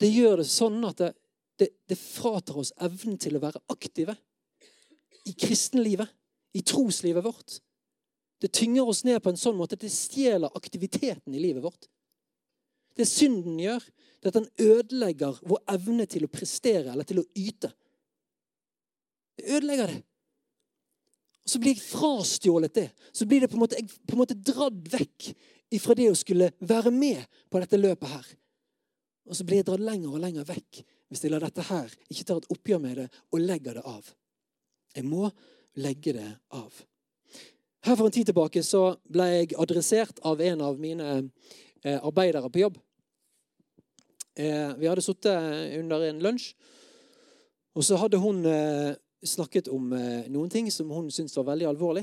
[0.00, 1.12] det gjør det sånn at det,
[1.60, 4.16] det, det fratar oss evnen til å være aktive
[5.26, 6.08] i kristenlivet,
[6.56, 7.58] i troslivet vårt.
[8.40, 11.88] Det tynger oss ned på en sånn måte at det stjeler aktiviteten i livet vårt.
[12.96, 13.84] Det synden gjør,
[14.20, 17.70] det er at den ødelegger vår evne til å prestere eller til å yte.
[19.36, 19.98] Det ødelegger det.
[21.46, 22.88] Og Så blir jeg frastjålet det.
[23.12, 25.28] Så blir det på en måte, på en måte dratt vekk
[25.76, 28.26] ifra det å skulle være med på dette løpet her.
[29.26, 32.24] Og så blir jeg dratt lenger og lenger vekk hvis jeg lar dette her ikke
[32.26, 34.08] tar et oppgjør med det og legger det av.
[34.96, 35.30] Jeg må
[35.78, 36.72] legge det av.
[37.86, 41.04] Her For en tid tilbake så ble jeg adressert av en av mine
[41.86, 42.80] eh, arbeidere på jobb.
[44.34, 46.48] Eh, vi hadde sittet under en lunsj,
[47.78, 52.02] og så hadde hun eh, snakket om noen ting som hun syntes var veldig alvorlig.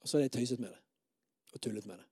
[0.00, 0.80] Og så hadde jeg tøyset med det
[1.52, 2.08] og tullet med det.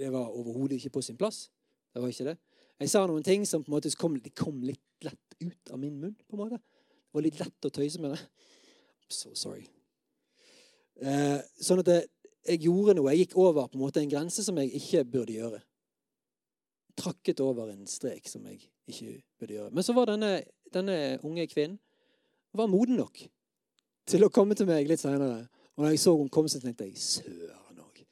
[0.00, 1.50] Det var overhodet ikke på sin plass.
[1.92, 2.36] Det var ikke det.
[2.80, 5.98] Jeg sa noen ting som på en måte kom, kom litt lett ut av min
[6.00, 6.16] munn.
[6.28, 6.60] på en måte.
[6.60, 8.20] Det var litt lett å tøyse med det.
[8.20, 9.66] I'm so sorry.
[11.00, 12.06] sånn at jeg,
[12.46, 13.10] jeg gjorde noe.
[13.14, 15.60] Jeg gikk over på en måte en grense som jeg ikke burde gjøre.
[17.00, 18.60] Trakket over en strek som jeg
[18.90, 19.74] ikke burde gjøre.
[19.74, 20.32] Men så var denne,
[20.74, 21.78] denne unge kvinnen
[22.52, 23.22] var moden nok
[24.10, 25.46] til å komme til meg litt seinere.
[25.76, 28.02] Og da jeg så hun kom, så tenkte jeg søren òg.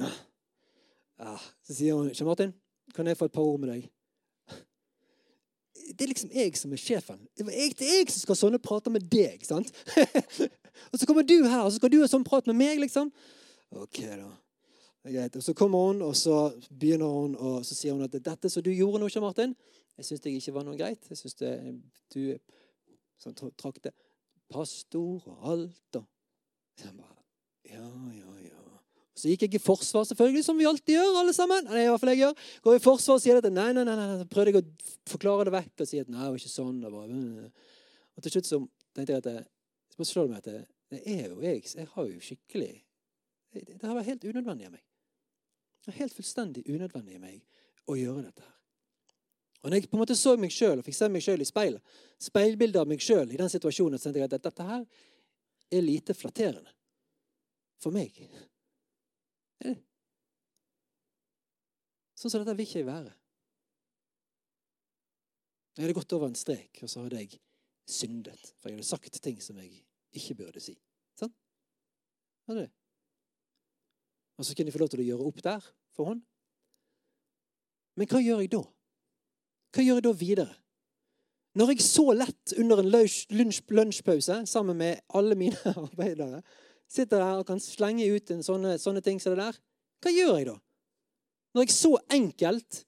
[0.00, 0.12] ja.
[1.64, 2.50] Så sier hun, 'Kjell Martin,
[2.92, 3.86] kan jeg få et par ord med deg?'
[5.90, 7.20] Det er liksom jeg som er sjefen.
[7.36, 9.44] Det er jeg, det som skal ha sånne prater med deg.
[9.46, 9.70] sant?
[10.90, 13.12] og så kommer du her, og så skal du ha sånn prat med meg, liksom.
[13.74, 14.30] Ok, da.
[15.04, 15.36] Greit.
[15.36, 18.64] Og Så kommer hun, og så begynner hun, og så sier hun at dette som
[18.64, 19.52] du gjorde nå, ikke Martin,
[19.98, 21.10] jeg syns det ikke var noe greit.
[21.10, 21.36] Jeg syns
[22.14, 22.22] du
[23.20, 23.92] sånn, trakk det
[24.52, 25.98] pastor og alt.
[26.00, 26.06] Og
[26.80, 27.20] så jeg bare,
[27.70, 28.34] ja, ja.
[29.14, 31.18] Så gikk jeg i forsvar, selvfølgelig, som vi alltid gjør.
[31.20, 31.68] alle sammen.
[31.70, 32.46] Nei, i hvert fall jeg gjør.
[32.64, 34.16] Går i forsvar og sier at nei, nei, nei, nei.
[34.18, 36.80] Så prøvde jeg å forklare det vekk og si at nei, det var ikke sånn.
[36.82, 37.12] det var.
[38.14, 38.58] Og til slutt så
[38.94, 39.44] tenkte jeg at jeg,
[39.94, 41.62] så slår det meg at det, det er jo jeg.
[41.70, 42.72] Jeg har jo skikkelig
[43.54, 44.82] Det, det har vært helt unødvendig av meg.
[45.84, 47.38] Det er helt fullstendig unødvendig av meg
[47.86, 48.54] å gjøre dette her.
[49.62, 51.46] Og når jeg på en måte så meg sjøl og fikk se meg sjøl i
[51.48, 54.82] speilet, speilbildet av meg sjøl i den situasjonen, så tenkte jeg at dette her
[55.78, 56.74] er lite flatterende
[57.80, 58.18] for meg.
[62.24, 63.10] Sånn som dette vil ikke jeg være.
[65.74, 67.40] Jeg hadde gått over en strek, og så hadde jeg
[67.90, 68.52] syndet.
[68.60, 69.82] For jeg hadde sagt ting som jeg
[70.14, 70.76] ikke burde si.
[71.18, 71.32] Sånn?
[72.48, 72.72] Hadde det.
[74.38, 76.24] Og så kunne jeg få lov til å gjøre opp der for henne.
[77.98, 78.62] Men hva gjør jeg da?
[79.74, 80.54] Hva gjør jeg da videre?
[81.54, 86.40] Når jeg så lett under en lunsjpause sammen med alle mine arbeidere
[86.90, 89.58] sitter der og kan slenge ut en sånne, sånne ting som det der,
[90.04, 90.56] hva gjør jeg da?
[91.54, 92.80] Når jeg så enkelt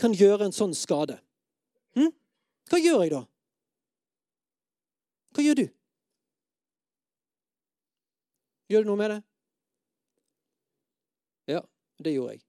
[0.00, 1.16] kan gjøre en sånn skade.
[1.98, 2.10] Hm?
[2.70, 3.22] Hva gjør jeg da?
[5.34, 5.66] Hva gjør du?
[8.70, 9.20] Gjør du noe med det?
[11.54, 11.62] Ja,
[12.02, 12.44] det gjorde jeg.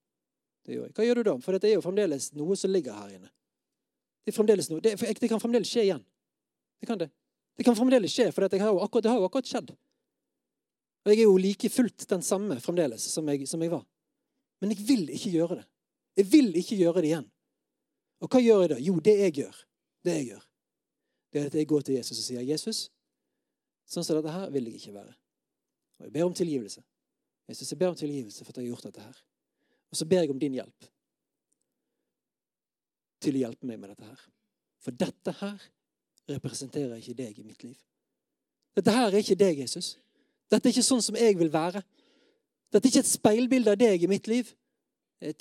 [0.65, 0.95] Det gjorde jeg.
[0.97, 1.35] Hva gjør du da?
[1.43, 3.31] For det er jo fremdeles noe som ligger her inne.
[4.25, 4.33] Det,
[4.81, 6.05] det, det kan fremdeles skje igjen.
[6.81, 7.11] Det kan det.
[7.55, 9.75] Det kan fremdeles skje, for det har jo akkurat, det har jo akkurat skjedd.
[11.05, 13.85] Og jeg er jo like fullt den samme fremdeles som jeg, som jeg var.
[14.61, 15.65] Men jeg vil ikke gjøre det.
[16.17, 17.27] Jeg vil ikke gjøre det igjen.
[18.23, 18.79] Og hva gjør jeg da?
[18.81, 19.61] Jo, det jeg gjør,
[20.07, 20.43] det jeg gjør,
[21.31, 22.79] det er at jeg går til Jesus og sier, 'Jesus,
[23.85, 25.15] sånn som dette her vil jeg ikke være.'
[25.99, 26.83] Og jeg ber om tilgivelse.
[27.49, 29.17] Jesus, jeg ber om tilgivelse for at jeg har gjort dette her.
[29.91, 30.87] Og så ber jeg om din hjelp
[33.21, 34.23] til å hjelpe meg med dette her.
[34.79, 35.61] For dette her
[36.29, 37.77] representerer ikke deg i mitt liv.
[38.75, 39.95] Dette her er ikke deg, Jesus.
[40.51, 41.81] Dette er ikke sånn som jeg vil være.
[42.71, 44.51] Dette er ikke et speilbilde av deg i mitt liv.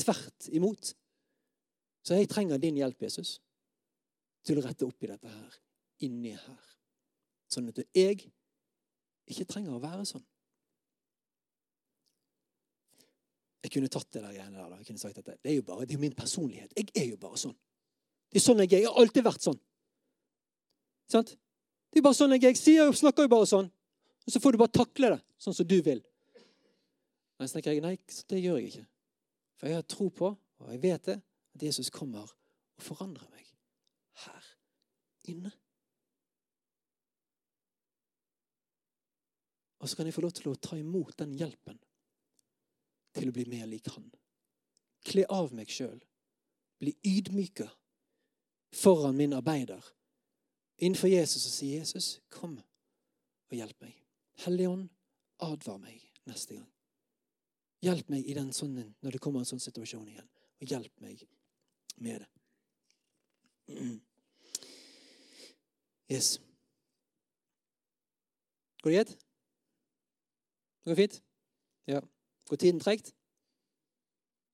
[0.01, 0.95] Tvert imot.
[2.05, 3.39] Så jeg trenger din hjelp, Jesus,
[4.45, 5.59] til å rette opp i dette her,
[6.05, 6.65] inni her.
[7.53, 8.27] Sånn at jeg
[9.31, 10.25] ikke trenger å være sånn.
[13.65, 14.77] Jeg kunne tatt det der greiene der.
[14.83, 16.75] Jeg kunne sagt at det, er jo bare, det er min personlighet.
[16.77, 17.55] Jeg er jo bare sånn.
[18.29, 18.83] Det er sånn jeg er.
[18.83, 19.61] Jeg har alltid vært sånn.
[21.09, 21.33] Sant?
[21.89, 22.53] Det er bare sånn jeg er.
[22.53, 23.71] Jeg sier og snakker jo bare sånn.
[24.25, 26.01] Og så får du bare takle det sånn som du vil.
[27.39, 27.97] Men så tenker jeg nei,
[28.31, 28.87] det gjør jeg ikke.
[29.59, 31.19] For jeg har tro på, og jeg vet det,
[31.55, 33.47] at Jesus kommer og forandrer meg
[34.25, 34.49] her
[35.31, 35.53] inne.
[39.85, 41.77] Og så kan jeg få lov til å ta imot den hjelpen
[43.15, 44.07] til å bli mer lik han.
[45.05, 45.99] Kle av meg sjøl.
[46.81, 47.69] Bli ydmyka
[48.75, 49.85] foran min arbeider
[50.83, 54.04] innenfor Jesus og si, 'Jesus, kom og hjelp meg.'
[54.43, 54.89] Hellige Ånd,
[55.39, 56.71] advar meg neste gang.
[57.85, 60.29] Hjelp meg i den sånne, når det kommer en sånn situasjon igjen.
[60.61, 61.21] Og hjelp meg
[62.03, 62.31] med det.
[66.11, 66.39] Yes.
[68.83, 69.13] Går det greit?
[70.85, 71.23] Det går fint?
[71.89, 72.01] Ja.
[72.49, 73.15] Går tiden tregt?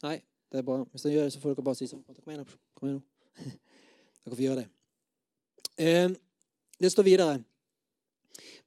[0.03, 0.21] Nei,
[0.53, 0.85] det er bra.
[0.91, 2.05] Hvis den gjør det, så får dere bare si sånn.
[2.07, 2.47] Kom igjen,
[2.79, 3.07] kom igjen nå.
[4.25, 4.69] Dere får gjøre det.
[5.81, 6.09] Eh,
[6.81, 7.39] det står videre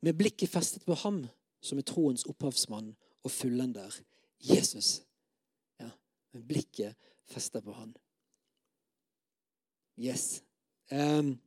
[0.04, 1.23] med blikket festet på ham
[1.63, 2.91] som er troens opphavsmann
[3.23, 3.93] og fullender,
[4.43, 5.02] Jesus.
[5.80, 5.89] Ja,
[6.36, 7.93] med blikket festet på han.
[9.99, 10.41] Yes.
[10.91, 11.38] Um,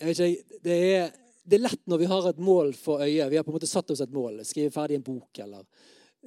[0.00, 1.10] jeg vet ikke, det er,
[1.44, 3.30] det er, lett når vi har et mål for øyet.
[3.30, 4.40] Vi har på en måte satt oss et mål.
[4.48, 5.66] Skrive ferdig en bok eller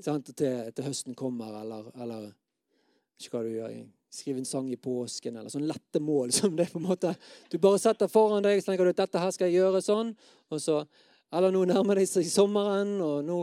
[0.01, 2.29] sant, til, til, høsten kommer, eller, eller
[3.19, 3.75] ikke hva du gjør.
[4.13, 7.15] Skrive en sang i påsken, eller sånne lette mål som det på en måte
[7.51, 10.13] Du bare setter foran deg så tenker du at dette her skal jeg gjøre sånn.
[10.53, 10.83] og så
[11.33, 13.39] eller nå nærmer det seg sommeren, og nå,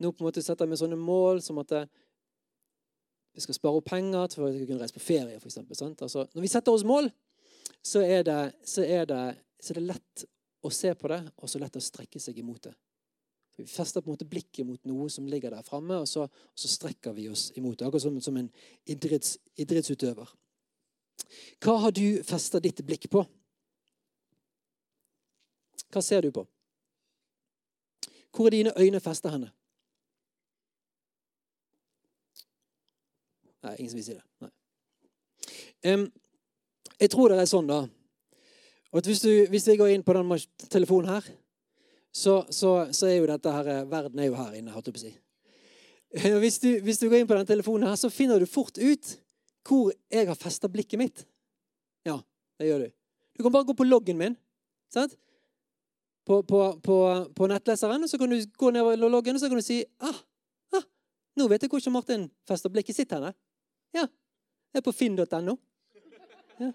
[0.00, 1.74] nå på en måte setter jeg meg sånne mål som at
[3.34, 5.58] vi skal spare opp penger til å kunne reise på ferie, f.eks.
[5.92, 7.10] Altså, når vi setter oss mål,
[7.84, 9.22] så er, det, så, er det,
[9.60, 10.24] så er det lett
[10.64, 12.74] å se på det, og så lett å strekke seg imot det.
[13.56, 16.70] Vi fester på en måte blikket mot noe som ligger der framme, og, og, så
[16.70, 17.86] strekker vi oss imot det.
[17.86, 18.50] Akkurat som, som en
[18.90, 20.32] idretts, idrettsutøver.
[21.62, 23.22] Hva har du festa ditt blikk på?
[25.94, 26.42] Hva ser du på?
[28.34, 29.52] Hvor er dine øyne festa henne?
[33.62, 34.24] Nei, ingen som vil si det.
[34.42, 34.50] Nei.
[35.94, 36.08] Um,
[37.00, 37.84] Jeg tror det er sånn, da.
[38.94, 40.30] At hvis, du, hvis vi går inn på den
[40.70, 41.26] telefonen her,
[42.14, 45.00] så, så, så er jo dette her Verden er jo her inne, holdt jeg på
[45.00, 45.14] å si.
[46.38, 49.16] Hvis du, hvis du, går inn på den telefonen her, så finner du fort ut
[49.66, 51.24] hvor jeg har festa blikket mitt.
[52.06, 52.20] Ja,
[52.60, 52.92] det gjør du.
[53.34, 54.36] Du kan bare gå på loggen min.
[54.94, 55.16] Sant?
[56.24, 56.98] På, på, på,
[57.34, 59.82] på nettleseren, og så kan du gå ned i loggen og så kan du si
[60.06, 60.20] ah,
[60.72, 60.86] ah,
[61.36, 63.34] nå vet jeg hvor Martin fester blikket sitt henne.
[63.96, 65.58] Ja, det er på finn.no.
[66.62, 66.70] Ja.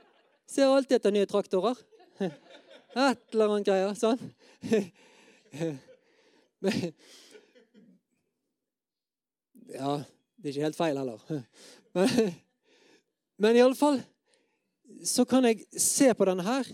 [0.49, 1.79] Ser alltid etter nye traktorer.
[2.19, 3.95] Et eller annet greier.
[3.95, 4.19] Sånn.
[9.69, 9.99] Ja,
[10.35, 11.21] det er ikke helt feil heller.
[11.93, 12.33] Men,
[13.37, 13.99] men iallfall
[15.05, 16.67] så kan jeg se på denne her,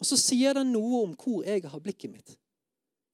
[0.00, 2.36] og så sier den noe om hvor jeg har blikket mitt.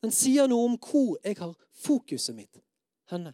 [0.02, 2.60] Den sier noe om hvor jeg har fokuset mitt
[3.10, 3.32] henne.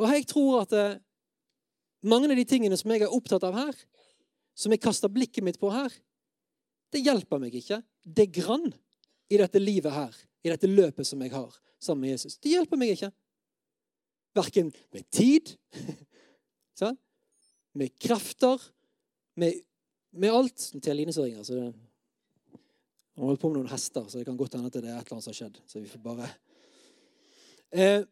[0.00, 1.00] Og jeg tror at eh,
[2.08, 3.74] mange av de tingene som jeg er opptatt av her,
[4.56, 5.92] som jeg kaster blikket mitt på her,
[6.90, 7.82] det hjelper meg ikke.
[8.02, 8.70] Det er grann
[9.30, 12.36] i dette livet her, i dette løpet som jeg har sammen med Jesus.
[12.42, 13.10] Det hjelper meg ikke.
[14.36, 15.54] Verken med tid,
[17.78, 18.62] med krefter,
[19.38, 19.62] med,
[20.12, 20.70] med alt.
[20.82, 21.46] Til Line som ringer.
[21.46, 21.72] så det,
[23.18, 25.18] Han på med noen hester, så det kan godt hende at det er et eller
[25.18, 25.60] annet som har skjedd.
[25.66, 26.30] Så vi får bare...
[27.70, 28.02] Eh,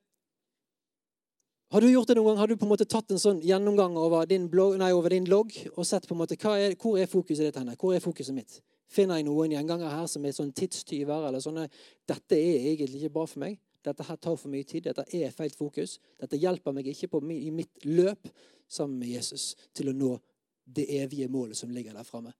[1.68, 2.38] har du gjort det noen gang?
[2.40, 5.26] Har du på en måte tatt en sånn gjennomgang over din, blogg, nei, over din
[5.28, 7.74] logg og sett på en måte, er, hvor er fokuset ditt henne?
[7.76, 8.60] Hvor er fokuset mitt?
[8.88, 11.28] Finner jeg noen gjenganger her som er sånn tidstyver?
[11.28, 11.68] eller sånne,
[12.08, 13.58] Dette er egentlig ikke bra for meg.
[13.84, 14.88] Dette her tar for mye tid.
[14.88, 15.98] Dette er feil fokus.
[16.20, 18.28] Dette hjelper meg ikke på, i mitt løp
[18.68, 20.16] sammen med Jesus til å nå
[20.64, 22.34] det evige målet som ligger der framme.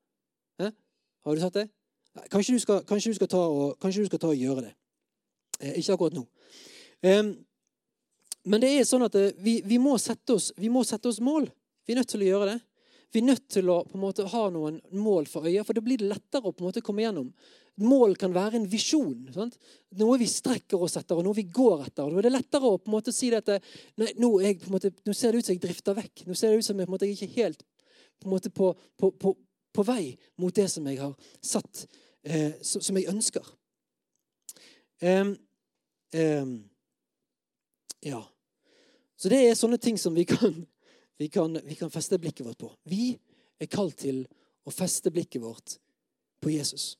[1.28, 1.68] Har du sett det?
[2.32, 4.72] Kanskje du skal, kanskje du og, kanskje du skal ta og gjøre det.
[5.60, 6.24] Eh, ikke akkurat nå.
[7.02, 7.34] Um,
[8.48, 10.08] men det er sånn at eh, vi, vi, må oss,
[10.56, 11.50] vi, må sette oss, mål.
[11.84, 12.56] Vi er nødt til å gjøre det.
[13.12, 15.82] Vi er nødt til å på en måte ha noen mål for øya, for da
[15.84, 17.30] blir det lettere å på en måte komme gjennom.
[17.80, 19.28] Mål kan være en visjon.
[19.32, 19.56] Sant?
[20.00, 22.10] Noe vi strekker oss etter, og noe vi går etter.
[22.10, 23.60] Da er det lettere å på en måte si dette
[24.00, 24.32] nei, nå,
[24.72, 26.24] måte, nå, ser det ut som jeg drifter vekk.
[26.26, 27.64] Nå ser det ut som jeg på en måte ikke helt
[28.18, 29.34] på, på, på, på,
[29.72, 31.84] på, vei mot det som jeg har satt,
[32.26, 33.46] eh, som, som, jeg ønsker.
[35.00, 35.36] Um,
[36.18, 36.56] um,
[38.02, 38.24] ja.
[39.18, 40.64] Så det er sånne ting som vi kan,
[41.18, 42.70] vi kan, vi kan feste blikket vårt på.
[42.82, 43.18] Vi
[43.58, 44.22] er kalt til
[44.62, 45.74] å feste blikket vårt
[46.38, 46.92] på Jesus.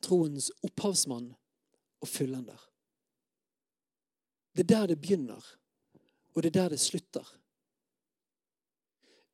[0.00, 1.32] Troens opphavsmann
[2.00, 2.60] og fullender.
[4.54, 5.42] Det er der det begynner,
[6.34, 7.26] og det er der det slutter.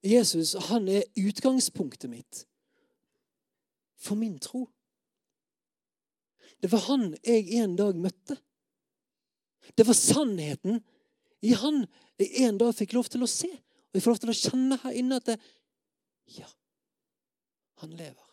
[0.07, 2.47] Jesus han er utgangspunktet mitt
[4.01, 4.67] for min tro.
[6.61, 8.39] Det var han jeg en dag møtte.
[9.75, 10.81] Det var sannheten
[11.45, 11.85] i han
[12.17, 13.51] jeg en dag fikk lov til å se.
[13.97, 15.39] Og jeg får lov til å kjenne her inne at det,
[16.37, 16.49] Ja,
[17.81, 18.27] han lever.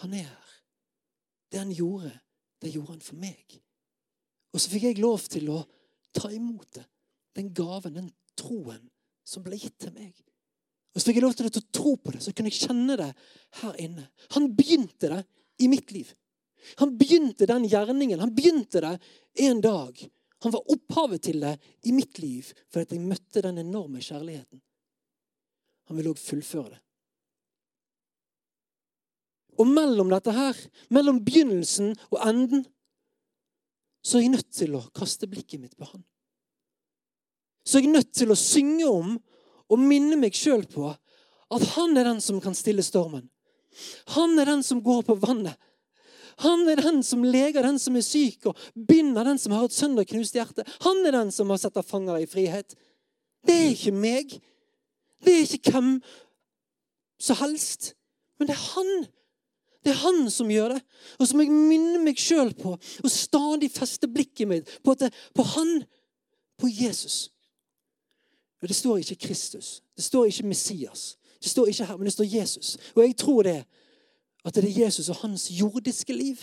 [0.00, 0.54] Han er her.
[1.52, 2.12] Det han gjorde,
[2.62, 3.58] det gjorde han for meg.
[4.54, 5.58] Og så fikk jeg lov til å
[6.16, 6.86] ta imot det.
[7.36, 8.80] Den gaven, den troen
[9.28, 10.14] som ble gitt til meg.
[10.94, 13.10] Og så fikk jeg lov til å tro på det, så kunne jeg kjenne det
[13.60, 14.06] her inne.
[14.38, 15.20] Han begynte det
[15.60, 16.14] i mitt liv.
[16.80, 18.24] Han begynte den gjerningen.
[18.24, 18.96] Han begynte det
[19.44, 20.00] en dag
[20.42, 24.60] han var opphavet til det i mitt liv fordi jeg møtte den enorme kjærligheten.
[25.90, 26.80] Han vil òg fullføre det.
[29.60, 30.56] Og mellom dette her,
[30.94, 32.62] mellom begynnelsen og enden,
[34.00, 36.04] så er jeg nødt til å kaste blikket mitt på han.
[37.66, 39.18] Så er jeg nødt til å synge om
[39.70, 43.26] og minne meg sjøl på at han er den som kan stille stormen.
[44.16, 45.58] Han er den som går på vannet.
[46.44, 49.76] Han er den som leger den som er syk, og binder den som har et
[49.76, 50.64] sønderknust hjerte.
[50.86, 52.76] Han er den som har satt fanger i frihet.
[53.46, 54.36] Det er ikke meg.
[55.24, 55.96] Det er ikke hvem
[57.20, 57.94] som helst.
[58.38, 58.92] Men det er han.
[59.84, 60.80] Det er han som gjør det.
[61.18, 65.44] Og som jeg minner meg sjøl på og stadig fester blikket mitt på, det, på
[65.56, 65.82] han,
[66.60, 67.30] på Jesus.
[68.60, 69.80] Og Det står ikke Kristus.
[69.96, 71.16] Det står ikke Messias.
[71.40, 72.76] Det står ikke her, men det står Jesus.
[72.94, 73.64] Og jeg tror det
[74.44, 76.42] at det er Jesus og hans jordiske liv.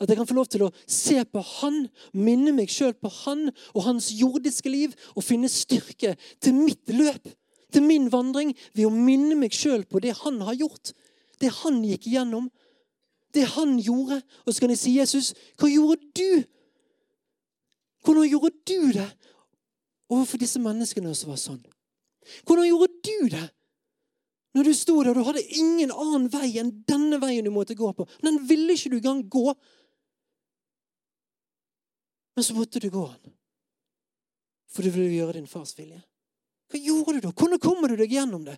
[0.00, 3.48] At jeg kan få lov til å se på han, minne meg sjøl på han
[3.72, 7.28] og hans jordiske liv, og finne styrke til mitt løp,
[7.72, 10.92] til min vandring, ved å minne meg sjøl på det han har gjort.
[11.38, 12.48] Det han gikk igjennom.
[13.34, 14.22] Det han gjorde.
[14.46, 16.46] Og så kan jeg si, 'Jesus, hva gjorde du?'
[18.04, 19.10] Hvordan gjorde du det
[20.08, 21.60] overfor disse menneskene som var sånn?
[22.46, 23.48] Hvordan gjorde du det
[24.56, 27.90] når du sto der du hadde ingen annen vei enn denne veien du måtte gå
[27.94, 28.06] på.
[28.24, 29.52] Den ville ikke du engang gå.
[32.36, 33.34] Men så måtte du gå den.
[34.72, 36.00] For du ville gjøre din fars vilje.
[36.68, 37.32] Hva gjorde du da?
[37.32, 38.56] Hvordan kommer du deg gjennom det?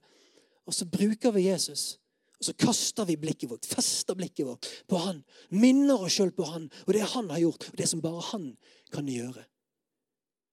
[0.66, 1.99] Og så bruker vi Jesus.
[2.41, 5.20] Og så kaster vi blikket vårt, fester blikket vårt på han.
[5.53, 8.47] Minner oss sjøl på han og det han har gjort, og det som bare han
[8.95, 9.45] kan gjøre.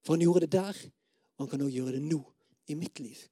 [0.04, 0.76] For han gjorde det der,
[1.36, 2.20] og han kan også gjøre det nå
[2.68, 3.22] i mitt liv.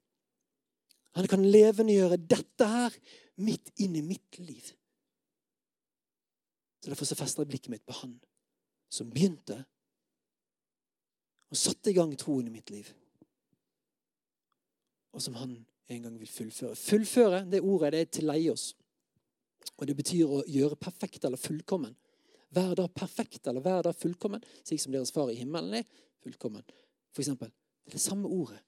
[1.17, 2.97] Han kan levendegjøre dette her
[3.41, 4.67] midt inn i mitt liv.
[6.83, 8.19] Så Derfor så fester jeg blikket mitt på han
[8.93, 9.57] som begynte
[11.51, 12.89] og satte i gang troen i mitt liv.
[15.17, 15.57] Og som han
[15.89, 16.77] en gang vil fullføre.
[16.77, 18.75] Fullføre, det ordet, det er til oss.
[19.77, 21.95] Og det betyr å gjøre perfekt eller fullkommen.
[22.55, 25.87] Hver dag perfekt eller hver dag fullkommen, slik som deres far i himmelen er
[26.23, 26.65] fullkommen.
[27.15, 27.51] For eksempel.
[27.85, 28.61] Det er det samme ordet.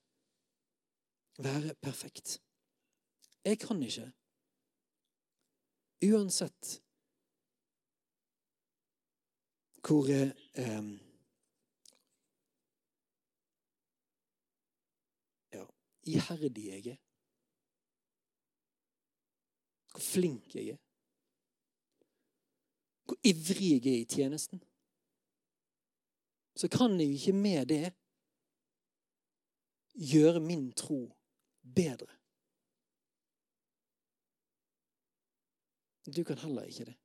[1.39, 2.43] Være perfekt.
[3.45, 4.13] Jeg kan ikke,
[6.13, 6.83] uansett
[9.87, 10.85] hvor eh,
[15.53, 15.65] ja,
[16.03, 16.99] iherdig jeg er
[19.99, 20.77] hvor flink jeg er.
[23.05, 24.63] Hvor ivrig jeg er i tjenesten.
[26.57, 27.95] Så kan jeg ikke med det
[30.13, 31.18] gjøre min tro
[31.75, 32.13] bedre.
[36.17, 36.97] Du kan heller ikke det.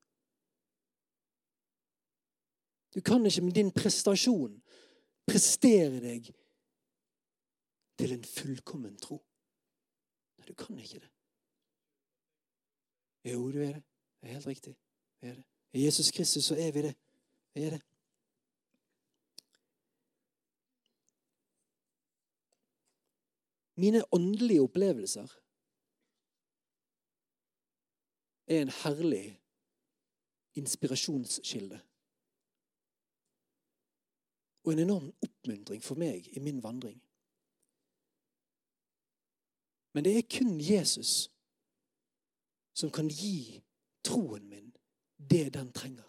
[2.95, 4.61] Du kan ikke med din prestasjon
[5.27, 6.29] prestere deg
[7.97, 9.17] til en fullkommen tro.
[10.37, 11.09] Nei, du kan ikke det.
[13.31, 13.83] Jo, du er det.
[14.21, 14.75] Det er helt riktig.
[15.21, 15.45] Vi er det.
[15.73, 16.95] I Jesus Kristus så er vi det.
[17.53, 17.81] Vi er det.
[23.75, 25.27] Mine åndelige opplevelser
[28.47, 29.41] er en herlig
[30.55, 31.79] inspirasjonskilde.
[34.63, 37.01] Og en enorm oppmuntring for meg i min vandring.
[39.93, 41.29] Men det er kun Jesus
[42.73, 43.61] som kan gi
[44.03, 44.71] troen min
[45.17, 46.07] det den trenger.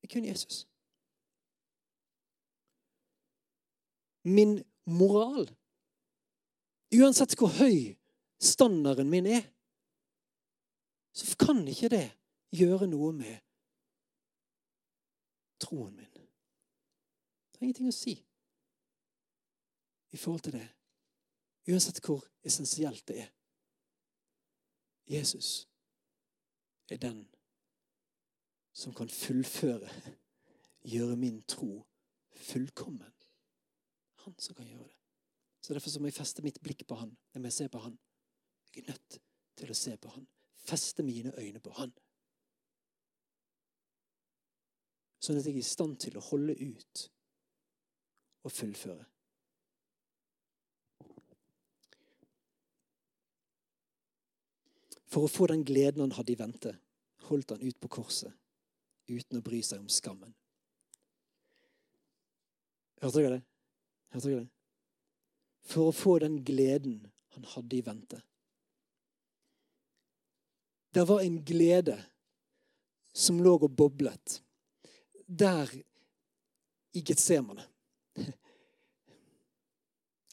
[0.00, 0.68] Det er kun Jesus.
[4.22, 5.56] Min moral,
[7.00, 7.96] uansett hvor høy
[8.42, 9.44] standarden min er,
[11.16, 12.06] så kan ikke det
[12.56, 13.38] gjøre noe med
[15.62, 16.12] troen min.
[17.52, 18.14] Det er ingenting å si
[20.12, 20.66] i forhold til det.
[21.72, 23.32] Uansett hvor essensielt det er.
[25.06, 25.68] Jesus
[26.90, 27.24] er den
[28.76, 29.88] som kan fullføre,
[30.84, 31.86] gjøre min tro
[32.36, 33.12] fullkommen.
[34.26, 34.95] Han som kan gjøre det.
[35.66, 37.96] Så Derfor så må jeg feste mitt blikk på han jeg ser på han.
[38.70, 39.16] Jeg er nødt
[39.58, 40.28] til å se på han.
[40.62, 41.90] Feste mine øyne på han.
[45.18, 47.02] Sånn at jeg er i stand til å holde ut
[48.46, 49.10] og fullføre.
[55.10, 56.78] For å få den gleden han hadde i vente,
[57.26, 58.30] holdt han ut på korset
[59.10, 60.30] uten å bry seg om skammen.
[63.02, 63.46] Hørte dere det?
[64.14, 64.55] Hørte dere det?
[65.66, 67.00] For å få den gleden
[67.36, 68.20] han hadde i vente.
[70.94, 71.96] Det var en glede
[73.12, 74.40] som lå og boblet
[75.26, 75.72] der
[76.96, 77.66] i Getsemane.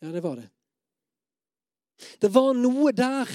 [0.04, 0.50] Ja, det var det.
[2.20, 3.30] Det var noe der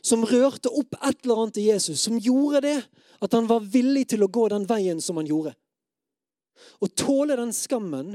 [0.00, 2.78] som rørte opp et eller annet i Jesus, som gjorde det
[3.20, 5.52] at han var villig til å gå den veien som han gjorde.
[6.80, 8.14] Å tåle den skammen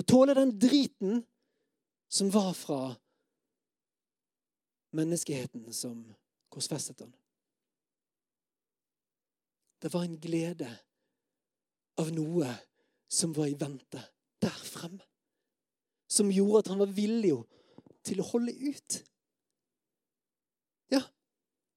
[0.00, 1.20] å tåle den driten
[2.10, 2.96] som var fra
[4.90, 6.02] menneskeheten som
[6.50, 7.12] korsfestet han.
[9.78, 10.68] Det var en glede
[12.02, 12.50] av noe
[13.08, 14.02] som var i vente
[14.42, 15.04] der fremme.
[16.10, 17.36] Som gjorde at han var villig
[18.02, 18.98] til å holde ut.
[20.90, 21.04] Ja,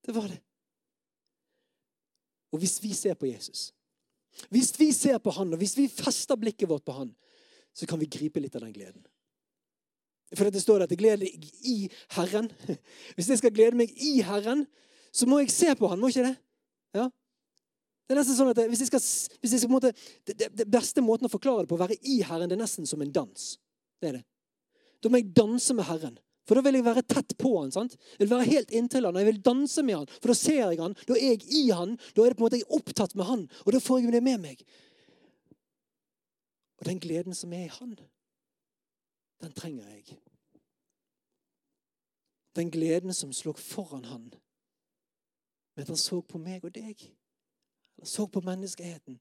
[0.01, 0.41] det var det.
[2.53, 3.69] Og hvis vi ser på Jesus,
[4.49, 7.13] hvis vi ser på han, og hvis vi fester blikket vårt på han,
[7.73, 9.05] så kan vi gripe litt av den gleden.
[10.34, 12.47] For det står at jeg gleder deg i Herren.
[13.15, 14.65] Hvis jeg skal glede meg i Herren,
[15.13, 16.36] så må jeg se på han, må ikke det?
[16.97, 17.09] Ja.
[18.03, 19.01] Det er nesten sånn at hvis jeg skal,
[19.41, 19.91] hvis jeg skal måte,
[20.28, 22.63] det, det, det, beste måten å forklare det på, å være i Herren, det er
[22.65, 23.45] nesten som en dans.
[24.01, 24.24] Det er det.
[25.03, 26.17] Da må jeg danse med Herren.
[26.43, 27.95] For da vil jeg være tett på han, sant?
[28.17, 30.09] Jeg vil være helt inntil han, og jeg vil danse med han.
[30.17, 32.47] For da ser jeg han, da er jeg i han, da er det på en
[32.49, 33.45] måte jeg opptatt med han.
[33.63, 34.65] Og da får jeg det med meg.
[36.82, 37.95] Og den gleden som er i han,
[39.43, 40.19] den trenger jeg.
[42.55, 44.29] Den gleden som slår foran han.
[45.75, 47.01] Men han så på meg og deg.
[47.97, 49.19] Han så på menneskeheten.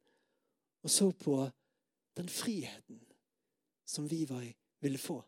[0.83, 1.37] Og så på
[2.15, 3.01] den friheten
[3.85, 4.47] som vi var
[4.79, 5.19] ville få.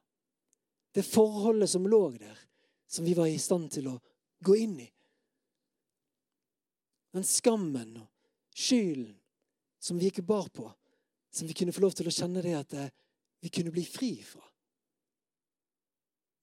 [0.94, 2.38] Det forholdet som lå der,
[2.86, 3.98] som vi var i stand til å
[4.38, 4.90] gå inn i.
[7.14, 8.10] Den skammen og
[8.54, 9.16] skylden
[9.78, 10.70] som vi ikke bar på,
[11.30, 12.92] som vi kunne få lov til å kjenne det at eh,
[13.42, 14.53] vi kunne bli fri fra.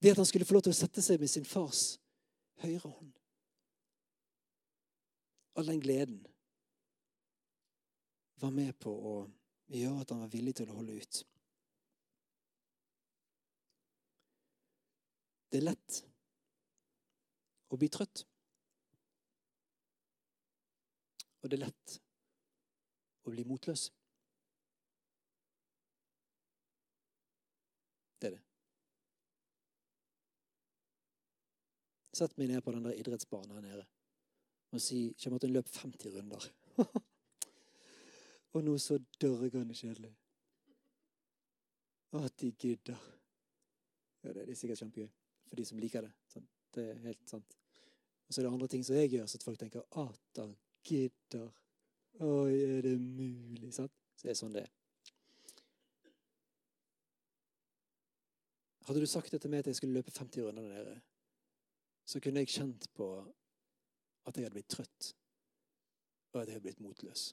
[0.02, 1.82] Ved at han skulle få lov til å sette seg med sin fars
[2.64, 3.12] høyre hånd.
[5.54, 6.18] All den gleden
[8.42, 9.14] var med på å
[9.70, 11.22] gjøre at han var villig til å holde ut.
[15.52, 16.02] Det er lett
[17.70, 18.24] å bli trøtt.
[21.42, 21.98] Og det er lett
[23.22, 23.90] å bli motløs.
[28.18, 28.42] Det er det.
[32.12, 33.88] Sett meg ned på den der idrettsbanen her nede
[34.72, 36.44] og si Kjell Martin løp 50 runder.
[38.56, 40.12] og noe så dørgende kjedelig.
[42.16, 43.00] At de gidder.
[44.22, 45.10] Ja, det er sikkert kjempegøy
[45.48, 46.12] for de som liker det.
[46.32, 46.48] Sånn.
[46.72, 47.56] Det er helt sant.
[48.24, 50.54] Og så er det andre ting som jeg gjør, så at folk tenker at han
[50.88, 51.50] gidder.
[52.24, 53.74] Oi, er det mulig?
[53.76, 53.92] Sant?
[54.16, 54.72] Så det er sånn det er.
[58.88, 61.00] Hadde du sagt det til meg at jeg skulle løpe 50 runder der nede,
[62.04, 63.08] så kunne jeg kjent på
[64.26, 65.12] at jeg hadde blitt trøtt,
[66.32, 67.28] og at jeg hadde blitt motløs.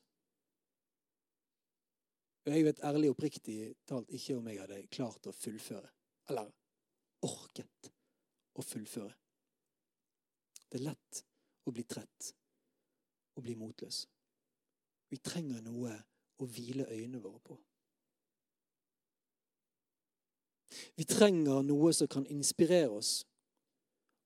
[2.45, 3.57] Og jeg vet ærlig og oppriktig
[3.89, 5.89] talt ikke om jeg hadde klart å fullføre.
[6.31, 6.51] Eller
[7.25, 7.89] orket
[8.57, 9.13] å fullføre.
[10.69, 11.23] Det er lett
[11.67, 12.31] å bli trett
[13.35, 14.03] og bli motløs.
[15.09, 15.93] Vi trenger noe
[16.39, 17.57] å hvile øynene våre på.
[20.95, 23.23] Vi trenger noe som kan inspirere oss,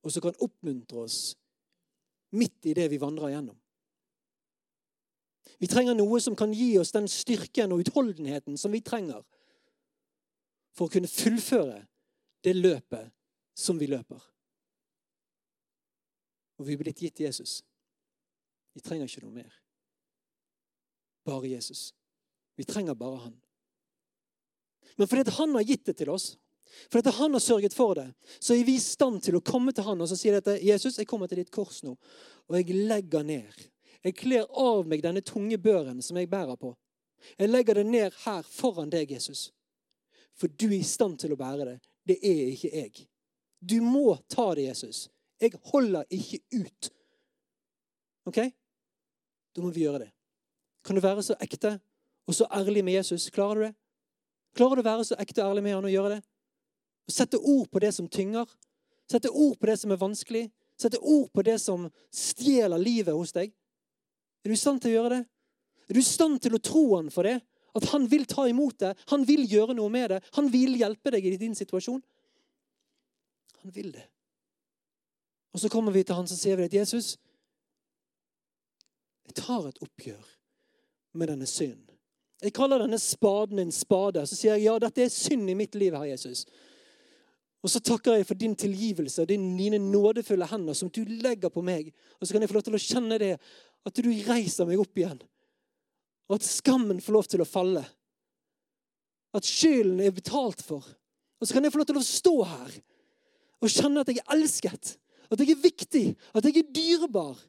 [0.03, 1.19] og som kan oppmuntre oss
[2.35, 3.57] midt i det vi vandrer gjennom.
[5.59, 9.21] Vi trenger noe som kan gi oss den styrken og utholdenheten som vi trenger
[10.73, 11.83] for å kunne fullføre
[12.43, 13.11] det løpet
[13.55, 14.19] som vi løper.
[16.59, 17.61] Og vi er blitt gitt Jesus.
[18.73, 19.53] Vi trenger ikke noe mer.
[21.23, 21.91] Bare Jesus.
[22.57, 23.35] Vi trenger bare han.
[24.97, 26.33] Men fordi han har gitt det til oss,
[26.91, 28.07] fordi han har sørget for det,
[28.39, 30.97] så er vi i stand til å komme til han og så si dette, Jesus,
[30.97, 31.95] jeg kommer til ditt kors nå,
[32.49, 33.65] og jeg legger ned.
[34.03, 36.73] Jeg kler av meg denne tunge børen som jeg bærer på.
[37.39, 39.47] Jeg legger det ned her foran deg, Jesus.
[40.35, 41.77] For du er i stand til å bære det.
[42.03, 43.05] Det er ikke jeg.
[43.63, 45.05] Du må ta det, Jesus.
[45.39, 46.89] Jeg holder ikke ut.
[48.27, 48.39] OK?
[49.55, 50.11] Da må vi gjøre det.
[50.83, 51.77] Kan du være så ekte
[52.27, 53.29] og så ærlig med Jesus?
[53.31, 53.73] Klarer du det?
[54.57, 56.21] Klarer du å være så ekte og ærlig med han og gjøre det?
[57.11, 58.49] Sette ord på det som tynger.
[59.11, 60.47] Sette ord på det som er vanskelig.
[60.79, 63.53] Sette ord på det som stjeler livet hos deg.
[64.43, 65.23] Er du i stand til å gjøre det?
[65.89, 67.37] Er du i stand til å tro han for det?
[67.73, 71.09] At han vil ta imot det, han vil gjøre noe med det, han vil hjelpe
[71.15, 72.03] deg i din situasjon?
[73.63, 74.03] Han vil det.
[75.53, 77.15] Og så kommer vi til han som sier vi at Jesus,
[79.25, 80.21] jeg tar et oppgjør
[81.17, 81.89] med denne synden.
[82.43, 84.25] Jeg kaller denne spaden en spade.
[84.27, 86.43] Så sier jeg ja, dette er synd i mitt liv, herr Jesus.
[87.63, 91.63] Og så takker jeg for din tilgivelse og dine nådefulle hender som du legger på
[91.63, 91.93] meg.
[92.19, 93.37] Og så kan jeg få lov til å kjenne det,
[93.87, 95.21] at du reiser meg opp igjen.
[96.27, 97.83] Og at skammen får lov til å falle.
[99.33, 100.83] At skylden er betalt for.
[101.39, 102.75] Og så kan jeg få lov til å stå her
[103.63, 104.93] og kjenne at jeg er elsket.
[105.31, 106.05] At jeg er viktig.
[106.35, 107.39] At jeg er dyrebar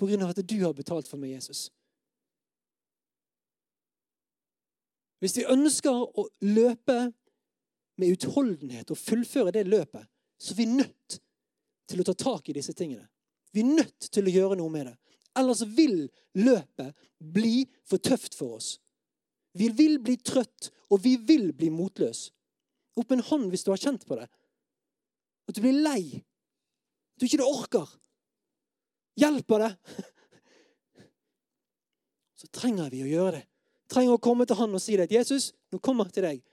[0.00, 1.68] på grunn av at du har betalt for meg, Jesus.
[5.20, 7.10] Hvis vi ønsker å løpe
[8.00, 10.06] med utholdenhet og fullføre det løpet,
[10.40, 11.18] så er vi nødt
[11.90, 13.06] til å ta tak i disse tingene.
[13.52, 14.96] Vi er nødt til å gjøre noe med det.
[15.38, 16.04] Ellers vil
[16.38, 18.74] løpet bli for tøft for oss.
[19.58, 22.28] Vi vil bli trøtt, og vi vil bli motløs.
[22.98, 24.28] Opp en hånd hvis du har kjent på det.
[25.50, 26.22] At du blir lei.
[27.14, 27.90] At du ikke orker.
[29.18, 29.72] Hjelper det?
[32.40, 33.46] Så trenger vi å gjøre det
[33.90, 35.10] trenger å komme til han og si det.
[35.10, 36.46] 'Jesus, nå kommer jeg til deg.'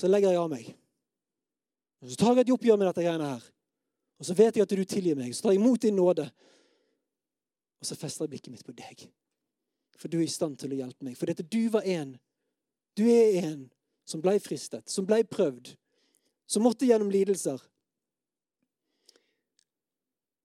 [0.00, 0.68] Så legger jeg av meg.
[2.00, 3.48] Så tar jeg et oppgjør med dette greiene her.
[4.20, 5.34] Og så vet jeg at du tilgir meg.
[5.36, 6.24] Så tar jeg imot din nåde.
[7.80, 9.04] Og så fester jeg blikket mitt på deg.
[10.00, 11.18] For du er i stand til å hjelpe meg.
[11.20, 12.14] For dette du var en.
[12.96, 13.66] Du er en
[14.08, 15.74] som ble fristet, som ble prøvd,
[16.50, 17.60] som måtte gjennom lidelser.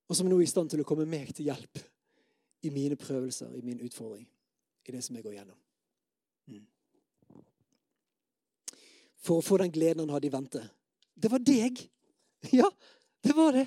[0.05, 1.79] Og som nå er i stand til å komme meg til hjelp
[2.67, 4.27] i mine prøvelser, i min utfordring
[4.85, 5.57] i det som jeg går gjennom.
[9.25, 10.61] For å få den gleden han hadde i vente.
[11.15, 11.81] Det var deg.
[12.53, 12.67] Ja,
[13.25, 13.63] det var det.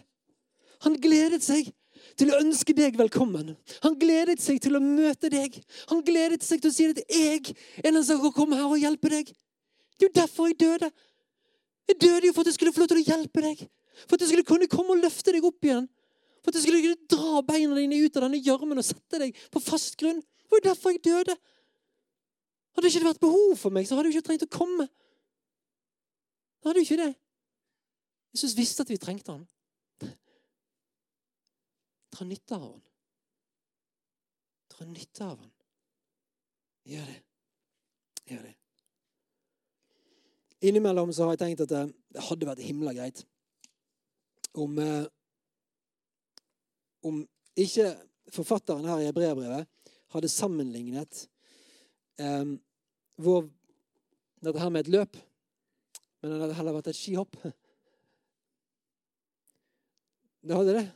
[0.84, 1.72] Han gledet seg
[2.14, 3.56] til å ønske deg velkommen.
[3.82, 5.56] Han gledet seg til å møte deg.
[5.90, 8.78] Han gledet seg til å si at 'jeg er den som kan komme her og
[8.78, 9.34] hjelpe deg'.
[9.98, 10.92] Det er jo derfor jeg døde.
[11.88, 13.68] Jeg døde jo for at jeg skulle få lov til å hjelpe deg.
[14.06, 15.88] For at jeg skulle kunne komme og løfte deg opp igjen.
[16.42, 19.34] For at jeg skulle kunne dra beina dine ut av denne gjørmen og sette deg
[19.50, 20.20] på fast grunn.
[20.22, 21.34] Det var jo derfor jeg døde.
[22.76, 24.86] Hadde ikke det vært behov for meg, så hadde jeg ikke trengt å komme.
[26.58, 27.12] Da hadde du ikke det.
[28.34, 29.46] Jesus visste at vi trengte ham.
[32.14, 32.82] Dra nytte av ham.
[34.74, 35.52] Dra nytte av ham.
[36.88, 37.20] Gjør det.
[38.28, 38.54] Gjør det.
[40.68, 43.22] Innimellom så har jeg tenkt at det hadde vært himla greit
[44.58, 45.06] om eh,
[47.06, 47.20] Om
[47.54, 47.92] ikke
[48.34, 49.68] forfatteren her i brevbrevet
[50.10, 51.20] hadde sammenlignet
[52.18, 52.56] um,
[53.22, 53.46] vår,
[54.42, 55.14] dette her med et løp,
[56.22, 57.36] men det hadde heller vært et skihopp.
[60.48, 60.86] Det hadde det.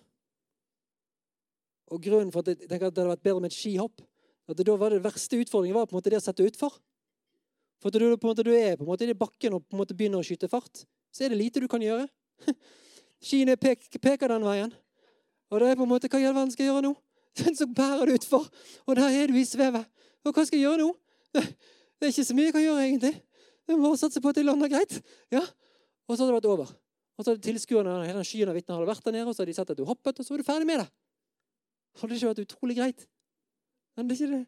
[1.92, 4.02] Og grunnen for at jeg tenker at det hadde vært bedre med et skihopp,
[4.50, 6.74] at da var det verste utfordringen var på en måte det å sette utfor.
[7.82, 9.76] For at du, på en måte, du er på en måte i bakken og på
[9.76, 12.06] en måte begynner å skyte fart, så er det lite du kan gjøre.
[13.26, 14.72] Skiene pek, peker den veien.
[15.52, 16.94] Og det er på en måte Hva i all verden skal jeg gjøre nå?
[17.58, 18.48] Så bærer det utfor,
[18.86, 19.86] og der er du i svevet.
[20.24, 20.90] Og hva skal jeg gjøre nå?
[22.02, 23.12] Det er ikke så mye jeg kan gjøre, egentlig.
[23.70, 24.98] Jeg må satse på at det lander greit.
[25.32, 25.42] Ja.
[26.08, 26.72] Og så hadde det vært over.
[27.16, 29.52] Og så hadde tilskuerne hele skyen av vitner hadde vært der nede, og så hadde
[29.52, 30.88] de sett at du hoppet, og så var du ferdig med det.
[32.00, 33.06] Hadde det ikke vært utrolig greit?
[33.96, 34.44] Men det er ikke det.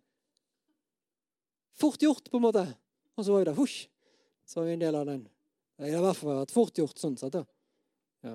[1.78, 2.64] Fort gjort, på en måte.
[3.14, 3.58] Og så var vi der.
[3.58, 3.78] Husj.
[4.48, 5.22] Så var vi en del av den.
[5.78, 7.38] Det har i hvert fall vært fort gjort sånn sett.
[8.24, 8.34] Ja.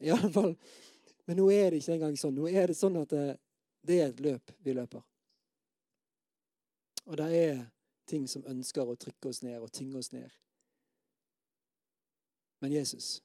[0.00, 0.54] I alle fall.
[1.28, 2.36] Men nå er det ikke engang sånn.
[2.36, 3.24] Nå er det sånn at det,
[3.86, 5.02] det er et løp vi løper.
[7.06, 7.60] Og det er
[8.10, 10.30] ting som ønsker å trykke oss ned og tynge oss ned.
[12.60, 13.22] Men Jesus,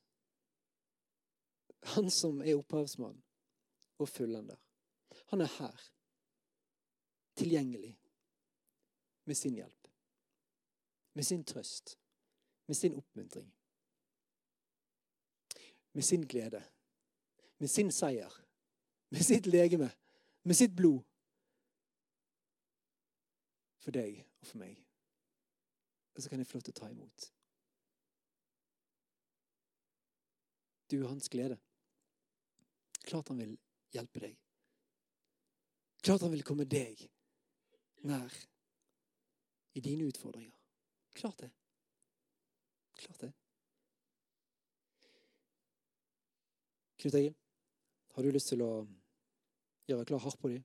[1.96, 3.18] han som er opphavsmann
[4.00, 4.60] og fullender,
[5.32, 5.84] han er her,
[7.36, 7.96] tilgjengelig,
[9.26, 9.88] med sin hjelp,
[11.14, 11.98] med sin trøst,
[12.68, 13.50] med sin oppmuntring,
[15.92, 16.62] med sin glede,
[17.58, 18.32] med sin seier,
[19.10, 19.90] med sitt legeme,
[20.44, 21.02] med sitt blod.
[23.82, 24.78] For deg og for meg.
[26.16, 27.28] Og så kan jeg få lov til å ta imot.
[30.92, 31.58] Du er hans glede.
[33.06, 33.56] Klart han vil
[33.94, 34.36] hjelpe deg.
[36.06, 37.08] Klart han vil komme deg
[38.06, 38.34] nær
[39.76, 40.54] i dine utfordringer.
[41.18, 41.50] Klart det.
[43.02, 43.32] Klart det.
[47.02, 47.36] Knut Egil,
[48.16, 48.72] har du lyst til å
[49.90, 50.62] gjøre klar harpa di?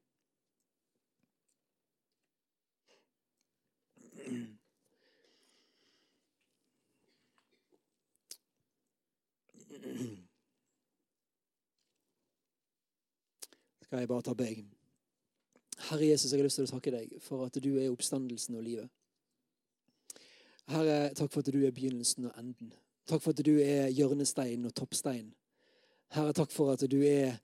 [13.82, 14.64] Skal jeg bare ta beg.
[15.88, 18.66] Herre Jesus, jeg har lyst til å takke deg for at du er oppstandelsen og
[18.66, 18.88] livet.
[20.70, 22.70] Herre, takk for at du er begynnelsen og enden.
[23.08, 25.32] Takk for at du er hjørnesteinen og toppsteinen.
[26.14, 27.38] Herre, takk for at du er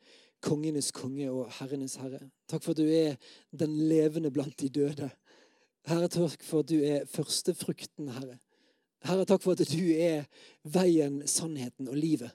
[0.44, 2.20] kongenes konge og herrenes herre.
[2.50, 3.16] Takk for at du er
[3.50, 5.10] den levende blant de døde.
[5.86, 8.38] Herre, takk for at du er førstefrukten, Herre.
[9.04, 10.24] Herre, takk for at du er
[10.64, 12.32] veien, sannheten og livet.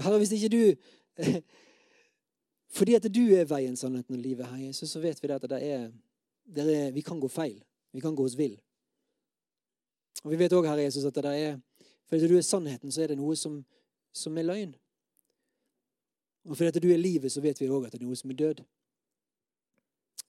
[0.00, 0.62] Herre, hvis ikke du
[2.70, 5.58] Fordi at du er veien, sannheten og livet, Herre Jesus, så vet vi at det
[5.58, 5.88] er,
[6.46, 7.58] det er, vi kan gå feil.
[7.92, 8.54] Vi kan gå oss vill.
[10.22, 11.58] Og vi vet òg, Herre Jesus, at det er
[12.10, 13.60] fordi du er sannheten, så er det noe som,
[14.12, 14.72] som er løgn.
[16.50, 18.38] Og fordi du er livet, så vet vi òg at det er noe som er
[18.40, 18.62] død.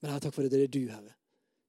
[0.02, 1.16] Men Herre, takk for at Det er du, Herre.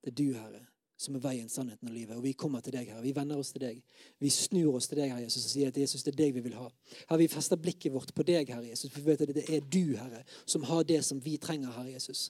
[0.05, 0.67] Det er du, Herre,
[1.03, 2.17] som er veien, sannheten og livet.
[2.17, 3.03] Og vi kommer til deg, Herre.
[3.05, 3.81] Vi vender oss til deg.
[4.23, 6.45] Vi snur oss til deg, Herre Jesus, og sier at Jesus, det er deg vi
[6.45, 6.69] vil ha.
[7.09, 9.67] Herre, vi fester blikket vårt på deg, Herre Jesus, for vi vet at det er
[9.67, 12.29] du, Herre, som har det som vi trenger, Herre Jesus.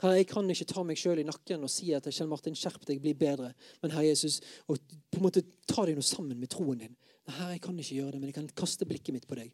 [0.00, 2.86] Herre, Jeg kan ikke ta meg sjøl i nakken og si at Kjell Martin, skjerp
[2.88, 3.52] deg, bli bedre.
[3.84, 6.96] Men Herre Jesus, og på en måte ta deg noe sammen med troen din.
[7.26, 9.52] Men Herre, jeg kan ikke gjøre det, men jeg kan kaste blikket mitt på deg.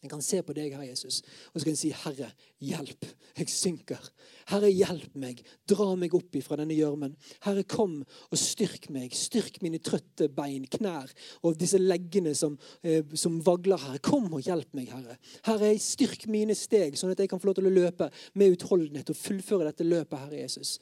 [0.00, 1.18] Jeg kan se på deg, Herre Jesus,
[1.52, 2.30] og så kan jeg si, 'Herre,
[2.64, 3.04] hjelp.
[3.36, 4.10] Jeg synker.'
[4.48, 5.42] 'Herre, hjelp meg.
[5.68, 7.98] Dra meg opp ifra denne gjørmen.' 'Herre, kom
[8.30, 9.12] og styrk meg.
[9.12, 13.98] Styrk mine trøtte bein, knær og disse leggene som, eh, som vagler, Herre.
[13.98, 15.18] Kom og hjelp meg, Herre.
[15.44, 19.10] Herre, styrk mine steg, sånn at jeg kan få lov til å løpe med utholdenhet
[19.10, 20.78] og fullføre dette løpet, Herre Jesus.'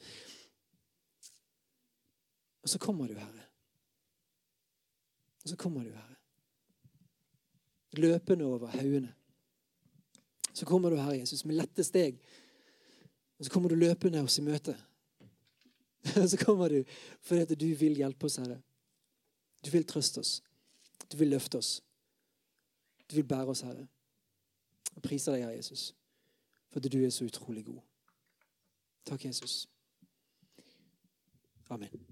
[2.63, 3.47] Og så kommer du, Herre.
[5.43, 6.08] Og så kommer du, Herre
[7.97, 9.13] løpende over haugene.
[10.53, 12.19] Så kommer du, Herre Jesus, med lette steg.
[13.39, 14.75] Og så kommer du løpende oss i møte.
[16.15, 16.83] Og så kommer du
[17.21, 18.61] fordi at du vil hjelpe oss, Herre.
[19.65, 20.43] Du vil trøste oss.
[21.11, 21.83] Du vil løfte oss.
[23.11, 23.87] Du vil bære oss, Herre.
[24.95, 25.95] Jeg priser deg, Herre Jesus,
[26.69, 27.79] for at du er så utrolig god.
[29.05, 29.67] Takk, Jesus.
[31.69, 32.08] Amen.